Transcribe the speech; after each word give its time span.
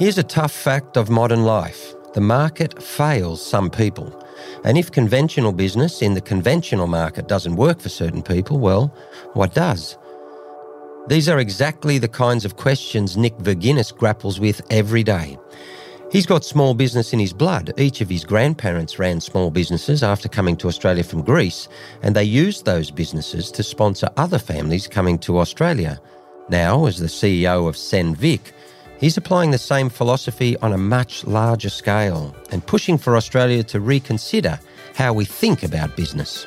Here's 0.00 0.16
a 0.16 0.22
tough 0.22 0.52
fact 0.52 0.96
of 0.96 1.10
modern 1.10 1.42
life 1.42 1.94
the 2.14 2.22
market 2.22 2.82
fails 2.82 3.44
some 3.44 3.68
people. 3.68 4.10
And 4.64 4.78
if 4.78 4.90
conventional 4.90 5.52
business 5.52 6.00
in 6.00 6.14
the 6.14 6.22
conventional 6.22 6.86
market 6.86 7.28
doesn't 7.28 7.56
work 7.56 7.80
for 7.80 7.90
certain 7.90 8.22
people, 8.22 8.58
well, 8.58 8.86
what 9.34 9.52
does? 9.52 9.98
These 11.08 11.28
are 11.28 11.38
exactly 11.38 11.98
the 11.98 12.08
kinds 12.08 12.46
of 12.46 12.56
questions 12.56 13.18
Nick 13.18 13.36
Verginis 13.40 13.94
grapples 13.94 14.40
with 14.40 14.62
every 14.70 15.02
day. 15.02 15.36
He's 16.10 16.24
got 16.24 16.46
small 16.46 16.72
business 16.72 17.12
in 17.12 17.18
his 17.18 17.34
blood. 17.34 17.74
Each 17.78 18.00
of 18.00 18.08
his 18.08 18.24
grandparents 18.24 18.98
ran 18.98 19.20
small 19.20 19.50
businesses 19.50 20.02
after 20.02 20.30
coming 20.30 20.56
to 20.56 20.68
Australia 20.68 21.04
from 21.04 21.20
Greece, 21.20 21.68
and 22.02 22.16
they 22.16 22.24
used 22.24 22.64
those 22.64 22.90
businesses 22.90 23.50
to 23.50 23.62
sponsor 23.62 24.08
other 24.16 24.38
families 24.38 24.88
coming 24.88 25.18
to 25.18 25.38
Australia. 25.38 26.00
Now, 26.48 26.86
as 26.86 26.98
the 26.98 27.06
CEO 27.06 27.68
of 27.68 27.76
Senvic, 27.76 28.52
he's 29.00 29.16
applying 29.16 29.50
the 29.50 29.58
same 29.58 29.88
philosophy 29.88 30.56
on 30.58 30.72
a 30.72 30.78
much 30.78 31.24
larger 31.26 31.70
scale 31.70 32.34
and 32.52 32.64
pushing 32.66 32.98
for 32.98 33.16
Australia 33.16 33.62
to 33.64 33.80
reconsider 33.80 34.60
how 34.94 35.12
we 35.12 35.24
think 35.24 35.62
about 35.62 35.96
business. 35.96 36.46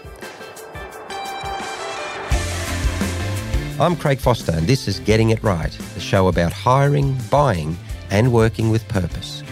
I'm 3.80 3.96
Craig 3.96 4.20
Foster, 4.20 4.52
and 4.52 4.68
this 4.68 4.88
is 4.88 5.00
Getting 5.00 5.32
It 5.32 5.42
Right, 5.44 5.72
the 5.96 6.00
show 6.00 6.28
about 6.28 6.54
hiring, 6.54 7.18
buying, 7.32 7.76
and 8.12 8.32
working 8.32 8.70
with 8.70 8.88
purpose. 8.88 9.44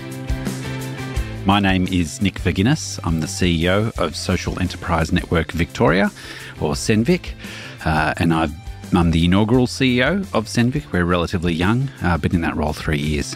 My 1.44 1.60
name 1.60 1.88
is 1.88 2.22
Nick 2.22 2.36
Verginis. 2.36 3.00
I'm 3.04 3.20
the 3.20 3.26
CEO 3.26 3.98
of 3.98 4.16
Social 4.16 4.60
Enterprise 4.60 5.12
Network 5.12 5.52
Victoria, 5.52 6.12
or 6.62 6.74
Senvic, 6.74 7.32
uh, 7.84 8.14
and 8.18 8.32
i 8.32 8.48
am 9.00 9.12
the 9.12 9.26
inaugural 9.26 9.68
CEO 9.68 10.22
of 10.34 10.46
Senvic. 10.46 10.92
We're 10.92 11.06
relatively 11.06 11.54
young, 11.54 11.90
uh, 12.02 12.18
been 12.18 12.36
in 12.36 12.42
that 12.42 12.56
role 12.56 12.74
three 12.74 13.00
years. 13.00 13.36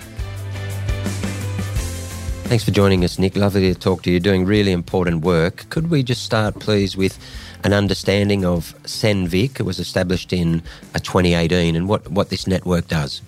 Thanks 2.47 2.63
for 2.63 2.71
joining 2.71 3.03
us, 3.03 3.17
Nick. 3.17 3.35
Lovely 3.35 3.73
to 3.73 3.79
talk 3.79 4.03
to 4.03 4.11
you. 4.11 4.19
Doing 4.19 4.45
really 4.45 4.71
important 4.71 5.23
work. 5.23 5.67
Could 5.69 5.89
we 5.89 6.03
just 6.03 6.23
start, 6.23 6.59
please, 6.59 6.95
with 6.95 7.17
an 7.63 7.73
understanding 7.73 8.45
of 8.45 8.75
Senvic? 8.83 9.59
It 9.59 9.63
was 9.63 9.79
established 9.79 10.31
in 10.31 10.61
uh, 10.93 10.99
2018 10.99 11.75
and 11.75 11.87
what, 11.87 12.09
what 12.11 12.29
this 12.29 12.45
network 12.45 12.87
does. 12.87 13.21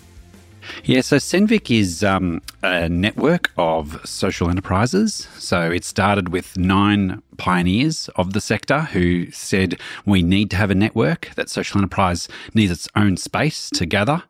Yeah, 0.83 1.01
so 1.01 1.15
Senvic 1.15 1.75
is 1.75 2.03
um, 2.03 2.41
a 2.67 2.89
network 2.89 3.51
of 3.57 3.99
social 4.05 4.49
enterprises. 4.49 5.27
So 5.37 5.71
it 5.71 5.83
started 5.85 6.29
with 6.29 6.57
nine 6.57 7.21
pioneers 7.37 8.09
of 8.15 8.33
the 8.33 8.41
sector 8.41 8.81
who 8.81 9.31
said 9.31 9.79
we 10.05 10.21
need 10.21 10.49
to 10.51 10.57
have 10.57 10.71
a 10.71 10.75
network, 10.75 11.31
that 11.35 11.49
social 11.49 11.77
enterprise 11.77 12.27
needs 12.53 12.71
its 12.71 12.89
own 12.95 13.15
space 13.17 13.69
to 13.71 13.85
gather. 13.85 14.23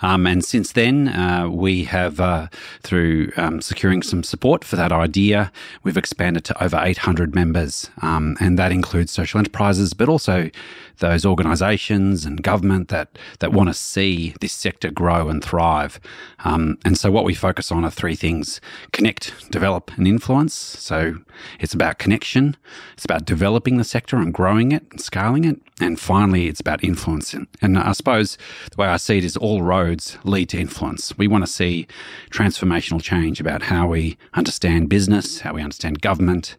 Um, 0.00 0.26
and 0.26 0.44
since 0.44 0.72
then, 0.72 1.08
uh, 1.08 1.48
we 1.48 1.84
have, 1.84 2.20
uh, 2.20 2.48
through 2.82 3.32
um, 3.36 3.60
securing 3.60 4.02
some 4.02 4.22
support 4.22 4.64
for 4.64 4.76
that 4.76 4.92
idea, 4.92 5.50
we've 5.82 5.96
expanded 5.96 6.44
to 6.44 6.62
over 6.62 6.78
800 6.80 7.34
members. 7.34 7.90
Um, 8.02 8.36
and 8.40 8.58
that 8.58 8.72
includes 8.72 9.10
social 9.10 9.38
enterprises, 9.38 9.94
but 9.94 10.08
also 10.08 10.50
those 10.98 11.24
organisations 11.24 12.24
and 12.24 12.42
government 12.42 12.88
that, 12.88 13.18
that 13.40 13.52
want 13.52 13.68
to 13.68 13.74
see 13.74 14.34
this 14.40 14.52
sector 14.52 14.90
grow 14.90 15.28
and 15.28 15.42
thrive. 15.42 15.98
Um, 16.44 16.78
and 16.84 16.96
so 16.96 17.10
what 17.10 17.24
we 17.24 17.34
focus 17.34 17.72
on 17.72 17.79
are 17.84 17.90
three 17.90 18.14
things 18.14 18.60
connect, 18.92 19.50
develop, 19.50 19.90
and 19.96 20.06
influence. 20.06 20.54
So 20.54 21.16
it's 21.58 21.74
about 21.74 21.98
connection, 21.98 22.56
it's 22.94 23.04
about 23.04 23.24
developing 23.24 23.76
the 23.76 23.84
sector 23.84 24.16
and 24.16 24.32
growing 24.32 24.72
it 24.72 24.84
and 24.90 25.00
scaling 25.00 25.44
it. 25.44 25.60
And 25.80 25.98
finally, 25.98 26.46
it's 26.46 26.60
about 26.60 26.84
influencing. 26.84 27.46
And 27.62 27.78
I 27.78 27.92
suppose 27.92 28.36
the 28.70 28.76
way 28.76 28.88
I 28.88 28.98
see 28.98 29.18
it 29.18 29.24
is 29.24 29.36
all 29.36 29.62
roads 29.62 30.18
lead 30.24 30.50
to 30.50 30.58
influence. 30.58 31.16
We 31.16 31.26
want 31.26 31.44
to 31.44 31.50
see 31.50 31.86
transformational 32.30 33.02
change 33.02 33.40
about 33.40 33.62
how 33.62 33.88
we 33.88 34.18
understand 34.34 34.88
business, 34.90 35.40
how 35.40 35.54
we 35.54 35.62
understand 35.62 36.02
government. 36.02 36.56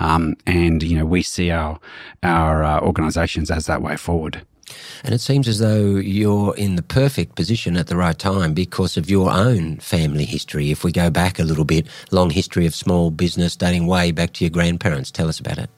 Um, 0.00 0.36
and, 0.46 0.82
you 0.82 0.98
know, 0.98 1.06
we 1.06 1.22
see 1.22 1.50
our, 1.50 1.80
our 2.22 2.62
uh, 2.62 2.80
organisations 2.80 3.50
as 3.50 3.66
that 3.66 3.80
way 3.80 3.96
forward. 3.96 4.44
And 5.04 5.14
it 5.14 5.20
seems 5.20 5.48
as 5.48 5.58
though 5.58 5.96
you're 5.96 6.56
in 6.56 6.76
the 6.76 6.82
perfect 6.82 7.36
position 7.36 7.76
at 7.76 7.86
the 7.86 7.96
right 7.96 8.18
time 8.18 8.54
because 8.54 8.96
of 8.96 9.08
your 9.08 9.30
own 9.30 9.78
family 9.78 10.24
history. 10.24 10.70
If 10.70 10.84
we 10.84 10.92
go 10.92 11.10
back 11.10 11.38
a 11.38 11.44
little 11.44 11.64
bit, 11.64 11.86
long 12.10 12.30
history 12.30 12.66
of 12.66 12.74
small 12.74 13.10
business 13.10 13.56
dating 13.56 13.86
way 13.86 14.10
back 14.10 14.32
to 14.34 14.44
your 14.44 14.50
grandparents. 14.50 15.10
Tell 15.10 15.28
us 15.28 15.40
about 15.40 15.58
it. 15.58 15.70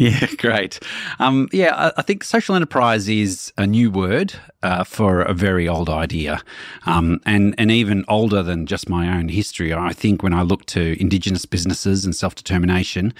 Yeah, 0.10 0.28
great. 0.38 0.80
Um, 1.18 1.50
yeah, 1.52 1.92
I, 1.94 2.00
think 2.00 2.24
social 2.24 2.54
enterprise 2.54 3.06
is 3.06 3.52
a 3.58 3.66
new 3.66 3.90
word 3.90 4.32
uh, 4.62 4.82
for 4.82 5.20
a 5.20 5.34
very 5.34 5.68
old 5.68 5.90
idea, 5.90 6.40
um, 6.86 7.20
and 7.26 7.54
and 7.58 7.70
even 7.70 8.06
older 8.08 8.42
than 8.42 8.64
just 8.64 8.88
my 8.88 9.14
own 9.14 9.28
history. 9.28 9.74
I 9.74 9.92
think 9.92 10.22
when 10.22 10.32
I 10.32 10.40
look 10.40 10.64
to 10.66 10.98
Indigenous 10.98 11.44
businesses 11.44 12.06
and 12.06 12.16
self 12.16 12.34
determination, 12.34 13.12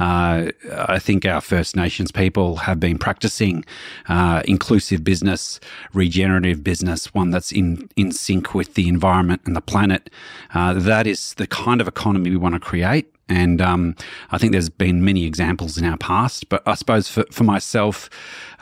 uh, 0.00 0.48
I 0.76 0.98
think 0.98 1.24
our 1.24 1.40
First 1.40 1.76
Nations 1.76 2.10
people 2.10 2.56
have 2.56 2.80
been 2.80 2.98
practicing 2.98 3.64
uh, 4.08 4.42
inclusive 4.44 5.04
business, 5.04 5.60
regenerative 5.92 6.64
business, 6.64 7.14
one 7.14 7.30
that's 7.30 7.52
in 7.52 7.88
in 7.94 8.10
sync 8.10 8.54
with 8.54 8.74
the 8.74 8.88
environment 8.88 9.42
and 9.44 9.54
the 9.54 9.60
planet. 9.60 10.10
Uh, 10.52 10.72
that 10.72 11.06
is 11.06 11.34
the 11.34 11.46
kind 11.46 11.80
of 11.80 11.86
economy 11.86 12.30
we 12.30 12.36
want 12.36 12.56
to 12.56 12.60
create. 12.60 13.13
And 13.28 13.60
um, 13.60 13.96
I 14.30 14.38
think 14.38 14.52
there's 14.52 14.68
been 14.68 15.04
many 15.04 15.24
examples 15.24 15.78
in 15.78 15.84
our 15.84 15.96
past, 15.96 16.48
but 16.48 16.62
I 16.66 16.74
suppose 16.74 17.08
for, 17.08 17.24
for 17.30 17.44
myself, 17.44 18.10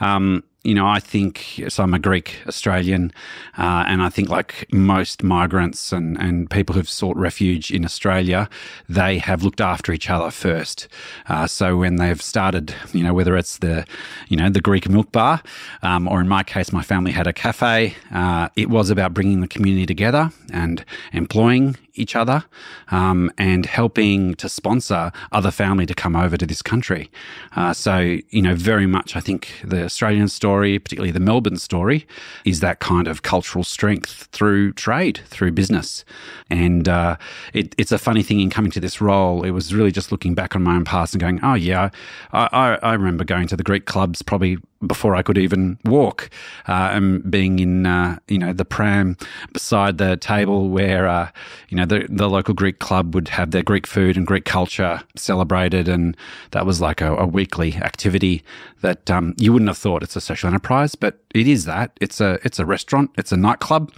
um, 0.00 0.44
you 0.64 0.74
know, 0.74 0.86
I 0.86 1.00
think 1.00 1.60
so. 1.68 1.82
I'm 1.82 1.92
a 1.92 1.98
Greek 1.98 2.36
Australian, 2.46 3.12
uh, 3.58 3.84
and 3.88 4.00
I 4.00 4.08
think 4.08 4.28
like 4.28 4.66
most 4.72 5.24
migrants 5.24 5.92
and, 5.92 6.16
and 6.18 6.48
people 6.48 6.74
who've 6.74 6.88
sought 6.88 7.16
refuge 7.16 7.72
in 7.72 7.84
Australia, 7.84 8.48
they 8.88 9.18
have 9.18 9.42
looked 9.42 9.60
after 9.60 9.92
each 9.92 10.08
other 10.08 10.30
first. 10.30 10.86
Uh, 11.28 11.48
so 11.48 11.76
when 11.76 11.96
they've 11.96 12.22
started, 12.22 12.74
you 12.92 13.02
know, 13.02 13.12
whether 13.12 13.36
it's 13.36 13.58
the, 13.58 13.84
you 14.28 14.36
know, 14.36 14.48
the 14.48 14.60
Greek 14.60 14.88
milk 14.88 15.10
bar, 15.10 15.42
um, 15.82 16.06
or 16.06 16.20
in 16.20 16.28
my 16.28 16.44
case, 16.44 16.72
my 16.72 16.82
family 16.82 17.10
had 17.10 17.26
a 17.26 17.32
cafe. 17.32 17.96
Uh, 18.12 18.48
it 18.54 18.70
was 18.70 18.88
about 18.88 19.12
bringing 19.12 19.40
the 19.40 19.48
community 19.48 19.86
together 19.86 20.30
and 20.52 20.84
employing 21.12 21.76
each 21.94 22.16
other 22.16 22.44
um, 22.90 23.30
and 23.38 23.66
helping 23.66 24.34
to 24.36 24.48
sponsor 24.48 25.12
other 25.30 25.50
family 25.50 25.86
to 25.86 25.94
come 25.94 26.16
over 26.16 26.36
to 26.36 26.46
this 26.46 26.62
country. 26.62 27.10
Uh, 27.56 27.72
so, 27.72 28.18
you 28.30 28.42
know, 28.42 28.54
very 28.54 28.86
much 28.86 29.16
I 29.16 29.20
think 29.20 29.48
the 29.64 29.84
Australian 29.84 30.28
story, 30.28 30.78
particularly 30.78 31.12
the 31.12 31.20
Melbourne 31.20 31.56
story, 31.56 32.06
is 32.44 32.60
that 32.60 32.80
kind 32.80 33.08
of 33.08 33.22
cultural 33.22 33.64
strength 33.64 34.28
through 34.32 34.72
trade, 34.72 35.20
through 35.26 35.52
business. 35.52 36.04
And 36.50 36.88
uh, 36.88 37.16
it, 37.52 37.74
it's 37.78 37.92
a 37.92 37.98
funny 37.98 38.22
thing 38.22 38.40
in 38.40 38.50
coming 38.50 38.70
to 38.72 38.80
this 38.80 39.00
role. 39.00 39.42
It 39.42 39.50
was 39.50 39.74
really 39.74 39.92
just 39.92 40.12
looking 40.12 40.34
back 40.34 40.56
on 40.56 40.62
my 40.62 40.76
own 40.76 40.84
past 40.84 41.14
and 41.14 41.20
going, 41.20 41.40
oh, 41.42 41.54
yeah, 41.54 41.90
I, 42.32 42.48
I, 42.52 42.90
I 42.90 42.92
remember 42.94 43.24
going 43.24 43.46
to 43.48 43.56
the 43.56 43.62
Greek 43.62 43.86
clubs 43.86 44.22
probably 44.22 44.58
before 44.86 45.14
I 45.14 45.22
could 45.22 45.38
even 45.38 45.78
walk, 45.84 46.30
uh, 46.68 46.90
and 46.92 47.30
being 47.30 47.58
in 47.58 47.86
uh, 47.86 48.18
you 48.28 48.38
know 48.38 48.52
the 48.52 48.64
pram 48.64 49.16
beside 49.52 49.98
the 49.98 50.16
table 50.16 50.68
where 50.68 51.06
uh, 51.08 51.30
you 51.68 51.76
know 51.76 51.86
the 51.86 52.06
the 52.08 52.28
local 52.28 52.54
Greek 52.54 52.78
club 52.78 53.14
would 53.14 53.28
have 53.28 53.50
their 53.50 53.62
Greek 53.62 53.86
food 53.86 54.16
and 54.16 54.26
Greek 54.26 54.44
culture 54.44 55.02
celebrated, 55.16 55.88
and 55.88 56.16
that 56.50 56.66
was 56.66 56.80
like 56.80 57.00
a, 57.00 57.16
a 57.16 57.26
weekly 57.26 57.74
activity 57.74 58.42
that 58.80 59.10
um, 59.10 59.34
you 59.38 59.52
wouldn't 59.52 59.68
have 59.68 59.78
thought 59.78 60.02
it's 60.02 60.16
a 60.16 60.20
social 60.20 60.48
enterprise, 60.48 60.94
but 60.94 61.21
it 61.34 61.46
is 61.46 61.64
that. 61.64 61.96
It's 62.00 62.20
a 62.20 62.38
it's 62.44 62.58
a 62.58 62.66
restaurant, 62.66 63.10
it's 63.16 63.32
a 63.32 63.36
nightclub, 63.36 63.92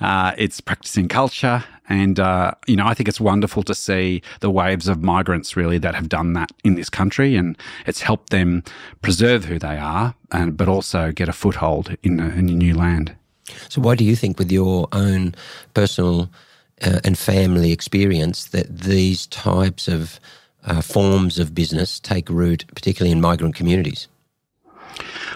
uh, 0.00 0.32
it's 0.36 0.60
practicing 0.60 1.08
culture, 1.08 1.64
and, 1.88 2.18
uh, 2.18 2.52
you 2.66 2.76
know, 2.76 2.86
I 2.86 2.94
think 2.94 3.08
it's 3.08 3.20
wonderful 3.20 3.62
to 3.64 3.74
see 3.74 4.22
the 4.40 4.50
waves 4.50 4.88
of 4.88 5.02
migrants 5.02 5.56
really 5.56 5.78
that 5.78 5.94
have 5.94 6.08
done 6.08 6.32
that 6.32 6.50
in 6.64 6.74
this 6.74 6.90
country. 6.90 7.36
And 7.36 7.56
it's 7.86 8.02
helped 8.02 8.30
them 8.30 8.64
preserve 9.02 9.44
who 9.44 9.58
they 9.58 9.78
are, 9.78 10.14
and, 10.32 10.56
but 10.56 10.68
also 10.68 11.12
get 11.12 11.28
a 11.28 11.32
foothold 11.32 11.96
in 12.02 12.18
a, 12.18 12.28
in 12.30 12.48
a 12.48 12.54
new 12.54 12.74
land. 12.74 13.14
So, 13.68 13.80
why 13.80 13.94
do 13.94 14.04
you 14.04 14.16
think, 14.16 14.38
with 14.38 14.50
your 14.50 14.88
own 14.90 15.34
personal 15.74 16.28
uh, 16.82 17.00
and 17.04 17.16
family 17.16 17.70
experience, 17.70 18.46
that 18.46 18.80
these 18.80 19.26
types 19.28 19.86
of 19.86 20.18
uh, 20.64 20.80
forms 20.80 21.38
of 21.38 21.54
business 21.54 22.00
take 22.00 22.28
root, 22.28 22.64
particularly 22.74 23.12
in 23.12 23.20
migrant 23.20 23.54
communities? 23.54 24.08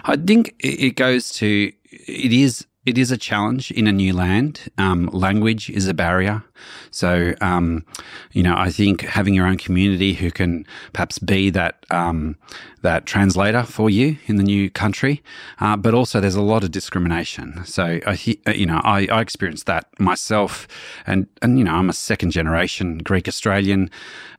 I 0.04 0.16
think 0.16 0.54
it 0.58 0.96
goes 0.96 1.30
to 1.34 1.72
it 1.90 2.32
is 2.32 2.66
it 2.86 2.96
is 2.96 3.10
a 3.10 3.16
challenge 3.16 3.70
in 3.70 3.86
a 3.86 3.92
new 3.92 4.12
land. 4.12 4.70
Um, 4.78 5.06
language 5.12 5.68
is 5.70 5.86
a 5.86 5.94
barrier. 5.94 6.42
So, 6.90 7.34
um, 7.40 7.84
you 8.32 8.42
know, 8.42 8.54
I 8.56 8.70
think 8.70 9.02
having 9.02 9.34
your 9.34 9.46
own 9.46 9.56
community 9.56 10.14
who 10.14 10.30
can 10.30 10.66
perhaps 10.92 11.18
be 11.18 11.50
that 11.50 11.84
um, 11.90 12.36
that 12.82 13.06
translator 13.06 13.62
for 13.62 13.90
you 13.90 14.16
in 14.26 14.36
the 14.36 14.42
new 14.42 14.70
country, 14.70 15.22
uh, 15.60 15.76
but 15.76 15.94
also 15.94 16.20
there's 16.20 16.34
a 16.34 16.42
lot 16.42 16.64
of 16.64 16.70
discrimination. 16.70 17.64
So, 17.64 18.00
I, 18.06 18.18
you 18.52 18.66
know, 18.66 18.80
I, 18.84 19.06
I 19.10 19.20
experienced 19.20 19.66
that 19.66 19.86
myself, 19.98 20.66
and 21.06 21.26
and 21.42 21.58
you 21.58 21.64
know, 21.64 21.74
I'm 21.74 21.90
a 21.90 21.94
second 21.94 22.30
generation 22.30 22.98
Greek 22.98 23.28
Australian. 23.28 23.90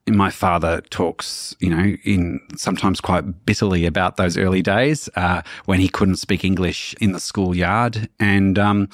My 0.07 0.31
father 0.31 0.81
talks, 0.89 1.55
you 1.59 1.69
know, 1.69 1.95
in 2.03 2.39
sometimes 2.57 2.99
quite 2.99 3.45
bitterly 3.45 3.85
about 3.85 4.17
those 4.17 4.35
early 4.35 4.63
days 4.63 5.07
uh, 5.15 5.43
when 5.65 5.79
he 5.79 5.87
couldn't 5.87 6.15
speak 6.15 6.43
English 6.43 6.95
in 6.99 7.11
the 7.11 7.19
schoolyard, 7.19 8.09
and 8.19 8.57
um, 8.57 8.89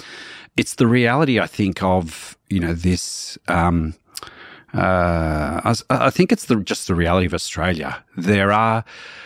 it's 0.58 0.76
the 0.76 0.88
reality, 0.88 1.40
I 1.40 1.48
think, 1.48 1.82
of 1.82 2.37
you 2.50 2.60
know, 2.60 2.74
this. 2.74 3.38
Um, 3.48 3.96
uh, 4.74 5.62
I, 5.64 5.76
I, 5.90 6.10
think 6.10 6.32
it's 6.32 6.46
the, 6.46 6.58
just 6.58 6.88
the 6.88 6.96
reality 6.96 7.26
of 7.26 7.34
Australia. 7.34 8.04
There 8.18 8.52
are 8.52 8.84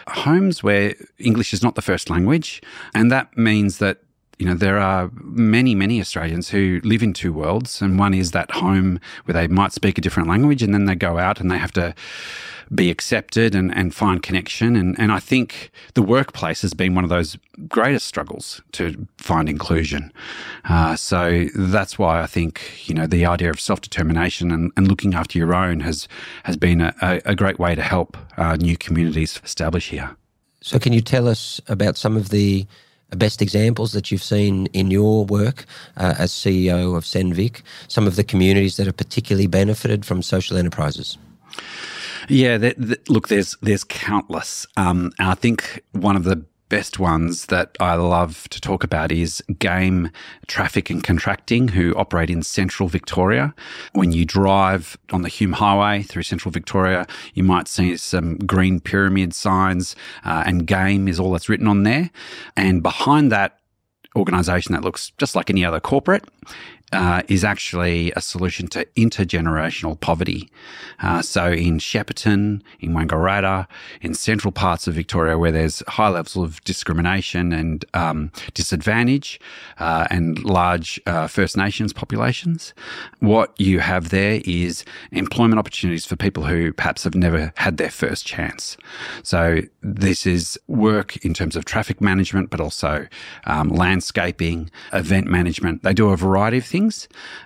homes 0.08 0.62
where 0.62 0.94
English 1.18 1.52
is 1.52 1.64
not 1.64 1.76
the 1.76 1.82
first 1.82 2.10
language, 2.10 2.62
and 2.94 3.12
that 3.12 3.36
means 3.36 3.80
that 3.80 4.04
you 4.42 4.48
know, 4.48 4.56
there 4.56 4.80
are 4.80 5.12
many, 5.22 5.76
many 5.76 6.02
Australians 6.02 6.50
who 6.50 6.82
live 6.84 7.04
in 7.04 7.14
two 7.14 7.32
worlds. 7.32 7.80
And 7.80 8.00
one 8.00 8.16
is 8.16 8.32
that 8.32 8.50
home 8.50 9.00
where 9.26 9.34
they 9.34 9.48
might 9.48 9.72
speak 9.72 10.00
a 10.00 10.02
different 10.02 10.28
language 10.28 10.64
and 10.64 10.74
then 10.74 10.86
they 10.86 10.96
go 10.96 11.20
out 11.20 11.40
and 11.40 11.52
they 11.52 11.60
have 11.60 11.72
to 11.74 11.94
be 12.74 12.90
accepted 12.90 13.54
and, 13.54 13.72
and 13.76 13.94
find 13.94 14.24
connection. 14.24 14.76
And, 14.76 15.00
and 15.00 15.12
I 15.12 15.20
think 15.20 15.70
the 15.94 16.02
workplace 16.02 16.64
has 16.64 16.74
been 16.74 16.96
one 16.96 17.04
of 17.04 17.12
those 17.12 17.38
greatest 17.68 18.08
struggles 18.08 18.64
to 18.72 19.08
find 19.20 19.48
inclusion. 19.48 20.12
Uh, 20.66 20.96
so 20.96 21.46
that's 21.54 22.00
why 22.00 22.24
I 22.24 22.26
think, 22.26 22.64
you 22.86 22.96
know, 22.96 23.06
the 23.06 23.28
idea 23.28 23.52
of 23.52 23.60
self 23.60 23.80
determination 23.80 24.50
and, 24.50 24.72
and, 24.76 24.88
looking 24.88 25.14
after 25.14 25.38
your 25.38 25.54
own 25.54 25.82
has, 25.82 26.08
has 26.46 26.58
been 26.58 26.82
a, 26.82 27.22
a 27.26 27.36
great 27.36 27.60
way 27.60 27.76
to 27.76 27.84
help 27.84 28.18
uh, 28.38 28.56
new 28.56 28.76
communities 28.76 29.40
establish 29.44 29.90
here. 29.90 30.16
So, 30.62 30.80
can 30.80 30.94
you 30.94 31.02
tell 31.02 31.28
us 31.28 31.62
about 31.68 31.96
some 31.96 32.18
of 32.18 32.30
the 32.30 32.66
best 33.16 33.42
examples 33.42 33.92
that 33.94 34.12
you've 34.12 34.24
seen 34.24 34.68
in 34.68 34.92
your 34.92 35.26
work 35.26 35.66
uh, 35.98 36.16
as 36.18 36.32
CEO 36.32 36.96
of 36.96 37.04
Senvic, 37.04 37.62
some 37.88 38.08
of 38.08 38.16
the 38.16 38.24
communities 38.24 38.78
that 38.78 38.86
have 38.86 38.98
particularly 38.98 39.48
benefited 39.48 40.06
from 40.06 40.22
social 40.22 40.58
enterprises? 40.58 41.18
Yeah, 42.30 42.72
look, 43.10 43.28
there's 43.28 43.58
there's 43.62 43.84
countless. 43.84 44.66
Um, 44.78 45.12
I 45.20 45.36
think 45.36 45.84
one 45.92 46.16
of 46.16 46.24
the 46.24 46.46
best 46.72 47.00
ones 47.00 47.48
that 47.48 47.76
I 47.82 47.96
love 47.96 48.48
to 48.48 48.62
talk 48.62 48.82
about 48.86 49.12
is 49.12 49.44
Game 49.60 50.10
Traffic 50.48 50.90
and 50.90 51.04
Contracting, 51.04 51.68
who 51.68 51.94
operate 51.96 52.30
in 52.30 52.44
central 52.44 52.88
Victoria. 52.88 53.54
When 53.92 54.14
you 54.14 54.24
drive 54.24 54.98
on 55.12 55.22
the 55.22 55.28
Hume 55.28 55.52
Highway 55.52 56.04
through 56.04 56.24
central 56.24 56.50
Victoria, 56.50 57.06
you 57.34 57.44
might 57.44 57.68
see 57.68 57.98
some 57.98 58.38
green 58.38 58.80
pyramid 58.80 59.36
signs, 59.36 59.98
uh, 60.24 60.44
and 60.46 60.66
Game 60.66 61.10
is 61.10 61.20
all 61.20 61.34
that's 61.34 61.50
written 61.50 61.68
on 61.68 61.84
there. 61.84 62.10
And 62.56 62.82
behind 62.82 63.34
that 63.34 63.60
organization 64.16 64.72
that 64.72 64.82
looks 64.82 65.12
just 65.18 65.36
like 65.36 65.50
any 65.50 65.66
other 65.66 65.82
corporate 65.82 66.24
uh, 66.92 67.22
is 67.28 67.44
actually 67.44 68.12
a 68.16 68.22
solution 68.22 68.68
to 68.68 68.86
intergenerational 68.98 70.00
poverty. 70.00 70.50
Uh, 71.02 71.22
so 71.22 71.52
in 71.52 71.78
Shepparton, 71.80 72.62
in 72.80 72.92
Wangaratta, 72.92 73.68
in 74.02 74.14
central 74.14 74.52
parts 74.52 74.88
of 74.88 74.94
Victoria 74.94 75.38
where 75.38 75.52
there's 75.52 75.82
high 75.88 76.10
levels 76.10 76.36
of 76.36 76.62
discrimination 76.64 77.54
and 77.54 77.86
um, 77.94 78.32
disadvantage 78.54 79.40
uh, 79.80 80.06
and 80.10 80.44
large 80.44 81.00
uh, 81.06 81.28
First 81.28 81.56
Nations 81.56 81.94
populations, 81.94 82.74
what 83.20 83.58
you 83.60 83.80
have 83.80 84.10
there 84.10 84.42
is 84.46 84.84
employment 85.12 85.60
opportunities 85.60 86.06
for 86.06 86.16
people 86.16 86.44
who 86.44 86.74
perhaps 86.74 87.04
have 87.04 87.16
never 87.16 87.54
had 87.56 87.78
their 87.78 87.90
first 87.90 88.26
chance. 88.26 88.76
So 89.24 89.62
this 89.82 90.26
is 90.26 90.60
work 90.68 91.18
in 91.26 91.34
terms 91.34 91.56
of 91.56 91.64
traffic 91.66 92.02
management, 92.02 92.50
but 92.50 92.60
also 92.60 93.08
um, 93.46 93.70
landscaping, 93.70 94.70
event 94.92 95.28
management. 95.28 95.84
They 95.84 95.94
do 95.94 96.10
a 96.10 96.18
variety 96.18 96.58
of 96.58 96.66
things 96.66 96.81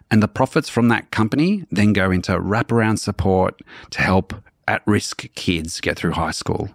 And 0.10 0.24
the 0.24 0.28
profits 0.28 0.70
from 0.70 0.88
that 0.90 1.12
company 1.12 1.66
then 1.72 1.94
go 1.94 2.12
into 2.12 2.32
wraparound 2.34 3.00
support 3.00 3.62
to 3.92 4.02
help 4.02 4.34
at 4.68 4.82
risk 4.86 5.28
kids 5.36 5.80
get 5.80 5.98
through 5.98 6.14
high 6.14 6.32
school. 6.32 6.70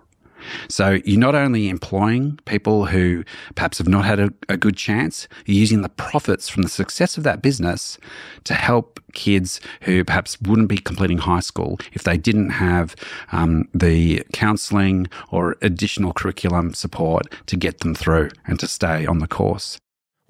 So 0.68 0.98
you're 1.04 1.20
not 1.20 1.34
only 1.34 1.68
employing 1.68 2.38
people 2.44 2.86
who 2.86 3.24
perhaps 3.54 3.78
have 3.78 3.88
not 3.88 4.04
had 4.04 4.18
a, 4.18 4.30
a, 4.48 4.56
good 4.56 4.76
chance, 4.76 5.28
you're 5.46 5.58
using 5.58 5.82
the 5.82 5.88
profits 5.88 6.48
from 6.48 6.62
the 6.62 6.68
success 6.68 7.16
of 7.16 7.24
that 7.24 7.42
business 7.42 7.98
to 8.44 8.54
help 8.54 9.00
kids 9.12 9.60
who 9.82 10.04
perhaps 10.04 10.40
wouldn't 10.40 10.68
be 10.68 10.78
completing 10.78 11.18
high 11.18 11.40
school 11.40 11.78
if 11.92 12.04
they 12.04 12.16
didn't 12.16 12.50
have 12.50 12.94
um, 13.32 13.68
the 13.74 14.22
counselling 14.32 15.08
or 15.30 15.56
additional 15.62 16.12
curriculum 16.12 16.74
support 16.74 17.26
to 17.46 17.56
get 17.56 17.80
them 17.80 17.94
through 17.94 18.30
and 18.46 18.58
to 18.60 18.66
stay 18.66 19.06
on 19.06 19.18
the 19.18 19.28
course. 19.28 19.78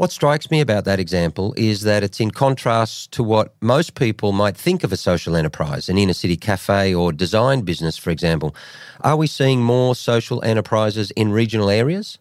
What 0.00 0.11
strikes 0.11 0.50
me 0.50 0.62
about 0.62 0.87
that 0.87 0.99
example 0.99 1.52
is 1.58 1.82
that 1.82 2.02
it's 2.02 2.20
in 2.20 2.31
contrast 2.31 3.12
to 3.12 3.23
what 3.23 3.55
most 3.61 3.97
people 3.97 4.32
might 4.32 4.56
think 4.56 4.82
of 4.82 4.93
a 4.94 4.97
social 4.97 5.37
enterprise, 5.37 5.91
an 5.91 5.99
inner 5.99 6.14
city 6.14 6.38
cafe 6.38 6.94
or 6.94 7.12
design 7.12 7.61
business, 7.61 7.99
for 7.99 8.08
example. 8.08 8.56
Are 9.02 9.17
we 9.17 9.26
seeing 9.26 9.61
more 9.61 9.94
social 9.94 10.43
enterprises 10.43 11.11
in 11.11 11.32
regional 11.32 11.69
areas? 11.69 12.17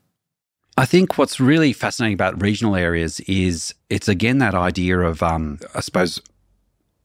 I 0.76 0.84
think 0.84 1.18
what's 1.18 1.40
really 1.40 1.72
fascinating 1.72 2.16
about 2.16 2.42
regional 2.42 2.76
areas 2.76 3.22
is 3.22 3.74
it's 3.90 4.10
again 4.10 4.40
that 4.40 4.56
idea 4.56 5.00
of, 5.00 5.24
um, 5.24 5.60
I 5.74 5.80
suppose, 5.80 6.22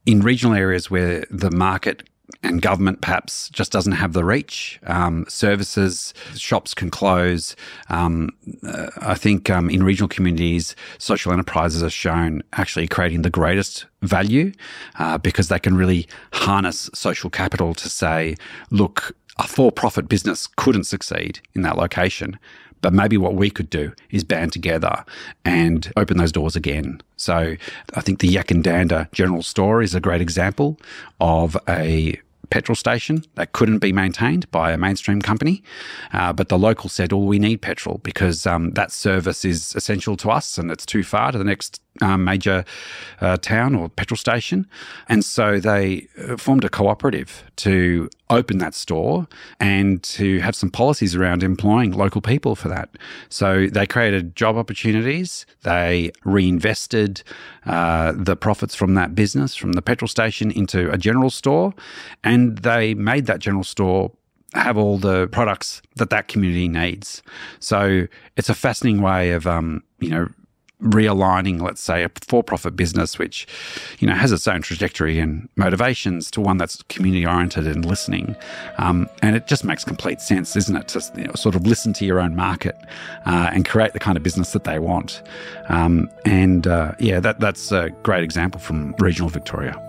in 0.07 0.23
regional 0.23 0.57
areas 0.57 0.91
where 0.91 1.25
the 1.31 1.53
market 1.53 2.03
and 2.43 2.63
government 2.63 3.01
perhaps 3.01 3.49
just 3.51 3.71
doesn't 3.73 3.93
have 3.93 4.13
the 4.13 4.25
reach. 4.25 4.81
Um, 4.87 5.25
services, 5.29 6.15
shops 6.37 6.75
can 6.75 6.91
close. 6.91 7.55
Um, 7.89 8.31
uh, 8.67 8.91
I 8.99 9.15
think 9.15 9.51
um, 9.51 9.69
in 9.69 9.83
regional 9.83 10.09
communities, 10.09 10.75
social 10.99 11.33
enterprises 11.33 11.83
are 11.83 11.91
shown 11.91 12.43
actually 12.55 12.89
creating 12.89 13.23
the 13.23 13.31
greatest 13.31 13.87
value 14.03 14.53
uh, 14.99 15.19
because 15.19 15.49
they 15.49 15.59
can 15.59 15.77
really 15.77 16.07
harness 16.33 16.91
social 16.95 17.31
capital 17.31 17.75
to 17.75 17.89
say, 17.89 18.37
look, 18.71 19.17
a 19.39 19.47
for 19.47 19.73
profit 19.73 20.09
business 20.09 20.47
couldn't 20.47 20.85
succeed 20.85 21.41
in 21.55 21.63
that 21.63 21.77
location. 21.77 22.39
But 22.85 22.93
maybe 22.93 23.17
what 23.17 23.35
we 23.35 23.49
could 23.49 23.71
do 23.71 23.95
is 24.11 24.25
band 24.25 24.53
together 24.53 25.07
and 25.43 25.91
open 25.97 26.19
those 26.19 26.33
doors 26.33 26.55
again. 26.55 27.01
So 27.17 27.57
I 27.95 28.01
think 28.03 28.19
the 28.19 28.29
Yackandandah 28.29 29.11
General 29.11 29.43
Store 29.43 29.81
is 29.81 29.95
a 29.95 30.01
great 30.01 30.21
example 30.21 30.79
of 31.19 31.57
a 31.67 32.21
petrol 32.51 32.77
station 32.77 33.25
that 33.37 33.53
couldn't 33.53 33.79
be 33.79 33.91
maintained 33.91 34.51
by 34.51 34.71
a 34.71 34.77
mainstream 34.77 35.23
company. 35.23 35.63
Uh, 36.13 36.35
but 36.35 36.51
the 36.51 36.59
local 36.59 36.91
said, 36.91 37.11
"Oh, 37.11 37.25
we 37.25 37.39
need 37.39 37.63
petrol 37.63 38.03
because 38.03 38.47
um, 38.47 38.73
that 38.73 38.93
service 38.93 39.47
is 39.47 39.75
essential 39.75 40.15
to 40.19 40.31
us, 40.31 40.59
and 40.59 40.71
it's 40.71 40.85
too 40.85 41.03
far 41.03 41.33
to 41.33 41.39
the 41.39 41.45
next 41.45 41.81
um, 42.01 42.25
major 42.25 42.65
uh, 43.21 43.37
town 43.37 43.75
or 43.75 43.89
petrol 43.89 44.17
station. 44.17 44.67
And 45.09 45.25
so 45.25 45.61
they 45.61 46.09
uh, 46.19 46.37
formed 46.37 46.65
a 46.65 46.69
cooperative 46.69 47.45
to 47.57 48.09
open 48.31 48.59
that 48.59 48.75
store 48.75 49.29
and 49.61 50.03
to 50.03 50.41
have 50.41 50.57
some 50.57 50.71
policies 50.71 51.15
around 51.15 51.43
employing 51.43 51.93
local 51.93 52.21
people 52.21 52.57
for 52.57 52.69
that. 52.69 52.89
So 53.29 53.67
they 53.67 53.87
created 53.87 54.35
job 54.35 54.57
opportunities. 54.57 55.47
They 55.63 56.11
reinvested 56.25 57.23
uh, 57.67 58.13
the 58.17 58.37
profits 58.37 58.75
from 58.75 58.95
that 58.95 59.15
business, 59.15 59.55
from 59.55 59.73
the 59.73 59.83
petrol 59.83 60.09
station, 60.09 60.51
into 60.51 60.91
a 60.91 60.99
general 60.99 61.31
store. 61.31 61.75
And 62.25 62.59
they 62.59 62.95
made 62.95 63.27
that 63.27 63.39
general 63.39 63.65
store 63.65 64.11
have 64.55 64.79
all 64.79 64.99
the 64.99 65.27
products 65.29 65.83
that 65.97 66.11
that 66.11 66.29
community 66.29 66.69
needs. 66.69 67.23
So 67.59 68.07
it's 68.37 68.49
a 68.49 68.55
fascinating 68.55 69.03
way 69.03 69.33
of, 69.33 69.47
um, 69.47 69.83
you 69.99 70.11
know, 70.11 70.29
realigning, 70.85 71.61
let's 71.61 71.83
say, 71.83 72.05
a 72.05 72.11
for-profit 72.29 72.77
business 72.77 73.19
which, 73.19 73.47
you 73.99 74.07
know, 74.07 74.15
has 74.15 74.33
its 74.33 74.47
own 74.47 74.63
trajectory 74.63 75.19
and 75.19 75.49
motivations 75.57 76.31
to 76.31 76.41
one 76.41 76.59
that's 76.59 76.83
community-oriented 76.89 77.67
and 77.67 77.85
listening. 77.85 78.37
Um, 78.79 79.09
and 79.23 79.35
it 79.35 79.47
just 79.47 79.65
makes 79.65 79.83
complete 79.83 80.21
sense, 80.21 80.57
isn't 80.57 80.77
it, 80.77 80.89
to 80.89 81.03
you 81.17 81.25
know, 81.25 81.33
sort 81.35 81.55
of 81.55 81.67
listen 81.67 81.93
to 81.95 82.05
your 82.05 82.21
own 82.21 82.37
market 82.37 82.77
uh, 83.27 83.51
and 83.53 83.67
create 83.67 83.93
the 83.95 83.99
kind 83.99 84.17
of 84.17 84.23
business 84.23 84.53
that 84.53 84.65
they 84.65 84.79
want. 84.79 85.23
Um, 85.69 86.09
and 86.25 86.67
uh, 86.67 86.93
yeah, 86.99 87.19
that 87.21 87.41
that's 87.41 87.73
a 87.73 87.91
great 88.03 88.23
example 88.23 88.61
from 88.61 88.95
regional 88.99 89.31
Victoria. 89.31 89.81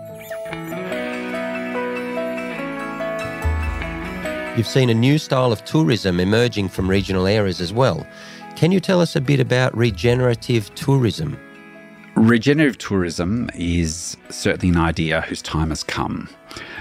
You've 4.56 4.66
seen 4.66 4.88
a 4.88 4.94
new 4.94 5.18
style 5.18 5.52
of 5.52 5.62
tourism 5.66 6.18
emerging 6.18 6.70
from 6.70 6.88
regional 6.88 7.26
areas 7.26 7.60
as 7.60 7.74
well. 7.74 8.06
Can 8.56 8.72
you 8.72 8.80
tell 8.80 9.02
us 9.02 9.14
a 9.14 9.20
bit 9.20 9.38
about 9.38 9.76
regenerative 9.76 10.74
tourism? 10.74 11.38
Regenerative 12.14 12.78
tourism 12.78 13.50
is 13.54 14.16
certainly 14.30 14.70
an 14.70 14.78
idea 14.78 15.20
whose 15.20 15.42
time 15.42 15.68
has 15.68 15.82
come. 15.82 16.26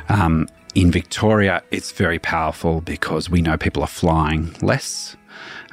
Um, 0.07 0.47
in 0.73 0.89
Victoria, 0.89 1.61
it's 1.71 1.91
very 1.91 2.17
powerful 2.17 2.79
because 2.79 3.29
we 3.29 3.41
know 3.41 3.57
people 3.57 3.83
are 3.83 3.87
flying 3.87 4.55
less. 4.61 5.17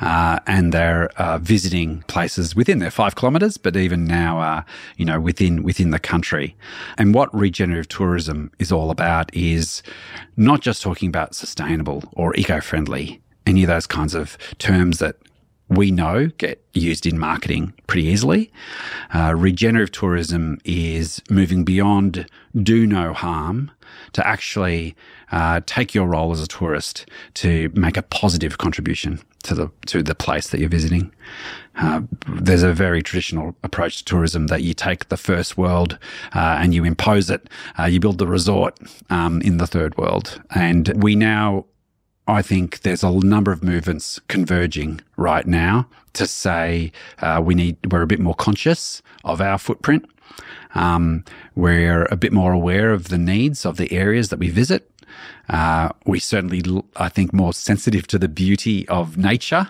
Uh, 0.01 0.41
and 0.49 0.73
they're 0.75 1.07
uh, 1.21 1.39
visiting 1.39 2.03
places 2.09 2.57
within 2.57 2.81
their 2.81 2.91
five 2.91 3.15
kilometres, 3.15 3.57
but 3.57 3.77
even 3.77 4.05
now, 4.05 4.41
uh, 4.41 4.63
you 4.97 5.05
know, 5.05 5.21
within 5.21 5.63
within 5.63 5.91
the 5.91 6.01
country. 6.01 6.57
And 6.99 7.15
what 7.15 7.33
regenerative 7.33 7.87
tourism 7.87 8.51
is 8.59 8.73
all 8.73 8.91
about 8.91 9.33
is 9.33 9.85
not 10.37 10.63
just 10.63 10.83
talking 10.83 11.09
about 11.09 11.37
sustainable 11.37 12.03
or 12.15 12.35
eco-friendly, 12.35 13.21
any 13.47 13.63
of 13.63 13.69
those 13.69 13.87
kinds 13.87 14.17
of 14.17 14.37
terms 14.59 14.99
that 14.99 15.15
we 15.73 15.91
know 15.91 16.29
get 16.39 16.63
used 16.75 17.07
in 17.07 17.19
marketing 17.19 17.73
pretty 17.87 18.07
easily. 18.07 18.53
Uh, 19.15 19.35
regenerative 19.37 19.93
tourism 19.93 20.59
is 20.65 21.23
moving 21.31 21.65
beyond 21.65 22.27
do 22.63 22.87
no 22.87 23.13
harm 23.13 23.71
to 24.13 24.27
actually 24.27 24.95
uh, 25.31 25.61
take 25.67 25.95
your 25.95 26.07
role 26.07 26.33
as 26.33 26.43
a 26.43 26.47
tourist 26.47 27.07
to 27.35 27.71
make 27.75 27.97
a 27.97 28.03
positive 28.03 28.59
contribution 28.59 29.21
to 29.43 29.55
the 29.55 29.71
to 29.87 30.03
the 30.03 30.15
place 30.15 30.49
that 30.51 30.61
you're 30.61 30.69
visiting. 30.69 31.13
Uh, 31.77 32.03
there's 32.29 32.63
a 32.63 32.73
very 32.73 33.03
traditional 33.03 33.57
approach 33.63 33.99
to 33.99 34.05
tourism 34.05 34.49
that 34.49 34.63
you 34.63 34.75
take 34.75 35.09
the 35.09 35.17
first 35.17 35.57
world 35.57 35.99
uh, 36.35 36.59
and 36.61 36.75
you 36.75 36.85
impose 36.85 37.31
it. 37.31 37.49
Uh, 37.79 37.85
you 37.85 37.99
build 37.99 38.19
the 38.19 38.27
resort 38.27 38.79
um, 39.11 39.41
in 39.43 39.57
the 39.57 39.67
third 39.67 39.97
world, 39.97 40.41
and 40.55 41.03
we 41.03 41.17
now 41.17 41.65
I 42.29 42.41
think 42.41 42.83
there's 42.83 43.03
a 43.03 43.11
number 43.11 43.51
of 43.51 43.65
movements 43.65 44.21
converging 44.29 45.01
right 45.17 45.47
now 45.47 45.89
to 46.13 46.27
say 46.27 46.93
uh, 47.19 47.41
we 47.45 47.55
need 47.55 47.77
we're 47.91 48.03
a 48.03 48.07
bit 48.07 48.21
more 48.21 48.35
conscious 48.35 49.03
of 49.25 49.41
our 49.41 49.59
footprint. 49.59 50.09
Um, 50.75 51.25
we're 51.57 52.05
a 52.11 52.17
bit 52.17 52.33
more 52.33 52.53
aware 52.53 52.91
of 52.91 53.09
the 53.09 53.19
needs 53.19 53.67
of 53.67 53.77
the 53.77 53.93
areas 53.93 54.29
that 54.29 54.39
we 54.39 54.51
visit. 54.51 54.89
Uh, 55.49 55.91
we 56.07 56.19
certainly, 56.19 56.63
I 56.97 57.09
think, 57.09 57.33
more 57.33 57.53
sensitive 57.53 58.07
to 58.07 58.19
the 58.19 58.29
beauty 58.29 58.89
of 58.89 59.19
nature. 59.19 59.69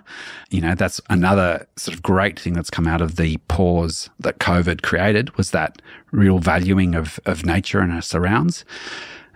You 0.51 0.61
know, 0.61 0.75
that's 0.75 1.01
another 1.11 1.67
sort 1.77 1.97
of 1.97 2.03
great 2.03 2.39
thing 2.39 2.53
that's 2.53 2.71
come 2.71 2.87
out 2.87 3.01
of 3.01 3.17
the 3.17 3.39
pause 3.49 4.11
that 4.21 4.39
COVID 4.39 4.83
created 4.83 5.37
was 5.37 5.51
that 5.51 5.83
real 6.13 6.39
valuing 6.39 6.95
of, 6.95 7.19
of 7.25 7.45
nature 7.45 7.81
and 7.81 7.91
our 7.93 8.03
surrounds. 8.03 8.65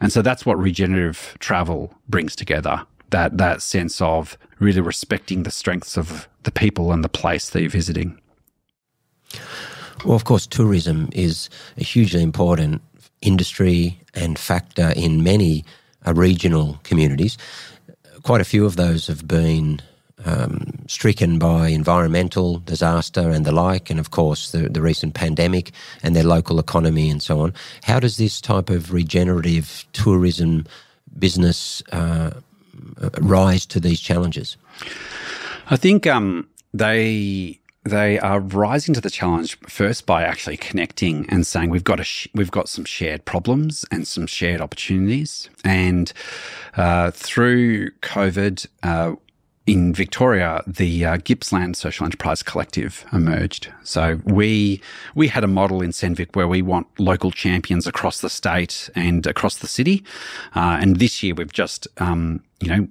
And 0.00 0.12
so 0.12 0.22
that's 0.22 0.44
what 0.44 0.58
regenerative 0.58 1.36
travel 1.40 1.94
brings 2.08 2.36
together 2.36 2.86
that 3.10 3.38
that 3.38 3.62
sense 3.62 4.00
of 4.00 4.36
really 4.58 4.80
respecting 4.80 5.42
the 5.42 5.50
strengths 5.50 5.96
of 5.96 6.28
the 6.42 6.50
people 6.50 6.92
and 6.92 7.04
the 7.04 7.08
place 7.08 7.50
that 7.50 7.60
you're 7.60 7.70
visiting. 7.70 8.18
Well, 10.04 10.14
of 10.14 10.24
course, 10.24 10.46
tourism 10.46 11.08
is 11.12 11.48
a 11.76 11.84
hugely 11.84 12.22
important 12.22 12.82
industry 13.22 13.98
and 14.14 14.38
factor 14.38 14.92
in 14.94 15.22
many 15.22 15.64
uh, 16.06 16.14
regional 16.14 16.78
communities. 16.84 17.36
Quite 18.22 18.40
a 18.40 18.44
few 18.44 18.64
of 18.64 18.76
those 18.76 19.06
have 19.06 19.26
been 19.26 19.80
um, 20.24 20.84
stricken 20.86 21.38
by 21.38 21.68
environmental 21.68 22.58
disaster 22.60 23.30
and 23.30 23.44
the 23.44 23.52
like, 23.52 23.90
and 23.90 24.00
of 24.00 24.10
course 24.10 24.50
the, 24.50 24.68
the 24.68 24.82
recent 24.82 25.14
pandemic 25.14 25.72
and 26.02 26.14
their 26.14 26.24
local 26.24 26.58
economy 26.58 27.10
and 27.10 27.22
so 27.22 27.40
on. 27.40 27.52
How 27.84 28.00
does 28.00 28.16
this 28.16 28.40
type 28.40 28.70
of 28.70 28.92
regenerative 28.92 29.84
tourism 29.92 30.66
business 31.18 31.82
uh, 31.92 32.30
rise 33.20 33.66
to 33.66 33.80
these 33.80 34.00
challenges? 34.00 34.56
I 35.68 35.76
think 35.76 36.06
um, 36.06 36.48
they 36.72 37.60
they 37.84 38.18
are 38.18 38.40
rising 38.40 38.94
to 38.94 39.00
the 39.00 39.10
challenge 39.10 39.58
first 39.68 40.06
by 40.06 40.24
actually 40.24 40.56
connecting 40.56 41.24
and 41.28 41.46
saying 41.46 41.70
we've 41.70 41.84
got 41.84 42.00
a 42.00 42.04
sh- 42.04 42.28
we've 42.34 42.50
got 42.50 42.68
some 42.68 42.84
shared 42.84 43.24
problems 43.24 43.84
and 43.90 44.06
some 44.06 44.26
shared 44.26 44.60
opportunities, 44.60 45.48
and 45.64 46.12
uh, 46.76 47.10
through 47.12 47.90
COVID. 48.02 48.66
Uh, 48.82 49.14
in 49.66 49.92
Victoria, 49.92 50.62
the 50.66 51.04
uh, 51.04 51.16
Gippsland 51.18 51.76
Social 51.76 52.04
Enterprise 52.04 52.42
Collective 52.42 53.04
emerged. 53.12 53.72
So 53.82 54.20
we 54.24 54.80
we 55.14 55.28
had 55.28 55.42
a 55.42 55.48
model 55.48 55.82
in 55.82 55.90
Senvic 55.90 56.36
where 56.36 56.46
we 56.46 56.62
want 56.62 56.86
local 56.98 57.32
champions 57.32 57.86
across 57.86 58.20
the 58.20 58.30
state 58.30 58.88
and 58.94 59.26
across 59.26 59.56
the 59.56 59.66
city. 59.66 60.04
Uh, 60.54 60.78
and 60.80 60.96
this 60.96 61.22
year 61.22 61.34
we've 61.34 61.52
just 61.52 61.88
um, 61.98 62.42
you 62.60 62.68
know 62.68 62.88